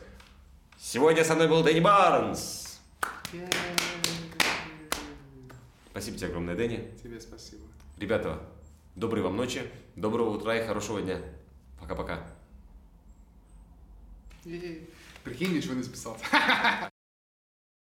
[0.76, 2.80] Сегодня со мной был Дэнни Барнс.
[5.92, 6.90] Спасибо тебе огромное, Дэнни.
[7.00, 7.62] Тебе спасибо.
[7.96, 8.40] Ребята,
[8.96, 9.62] доброй вам ночи,
[9.94, 11.20] доброго утра и хорошего дня.
[11.80, 12.26] Пока-пока.
[15.22, 16.18] Прикинь, ничего не записал.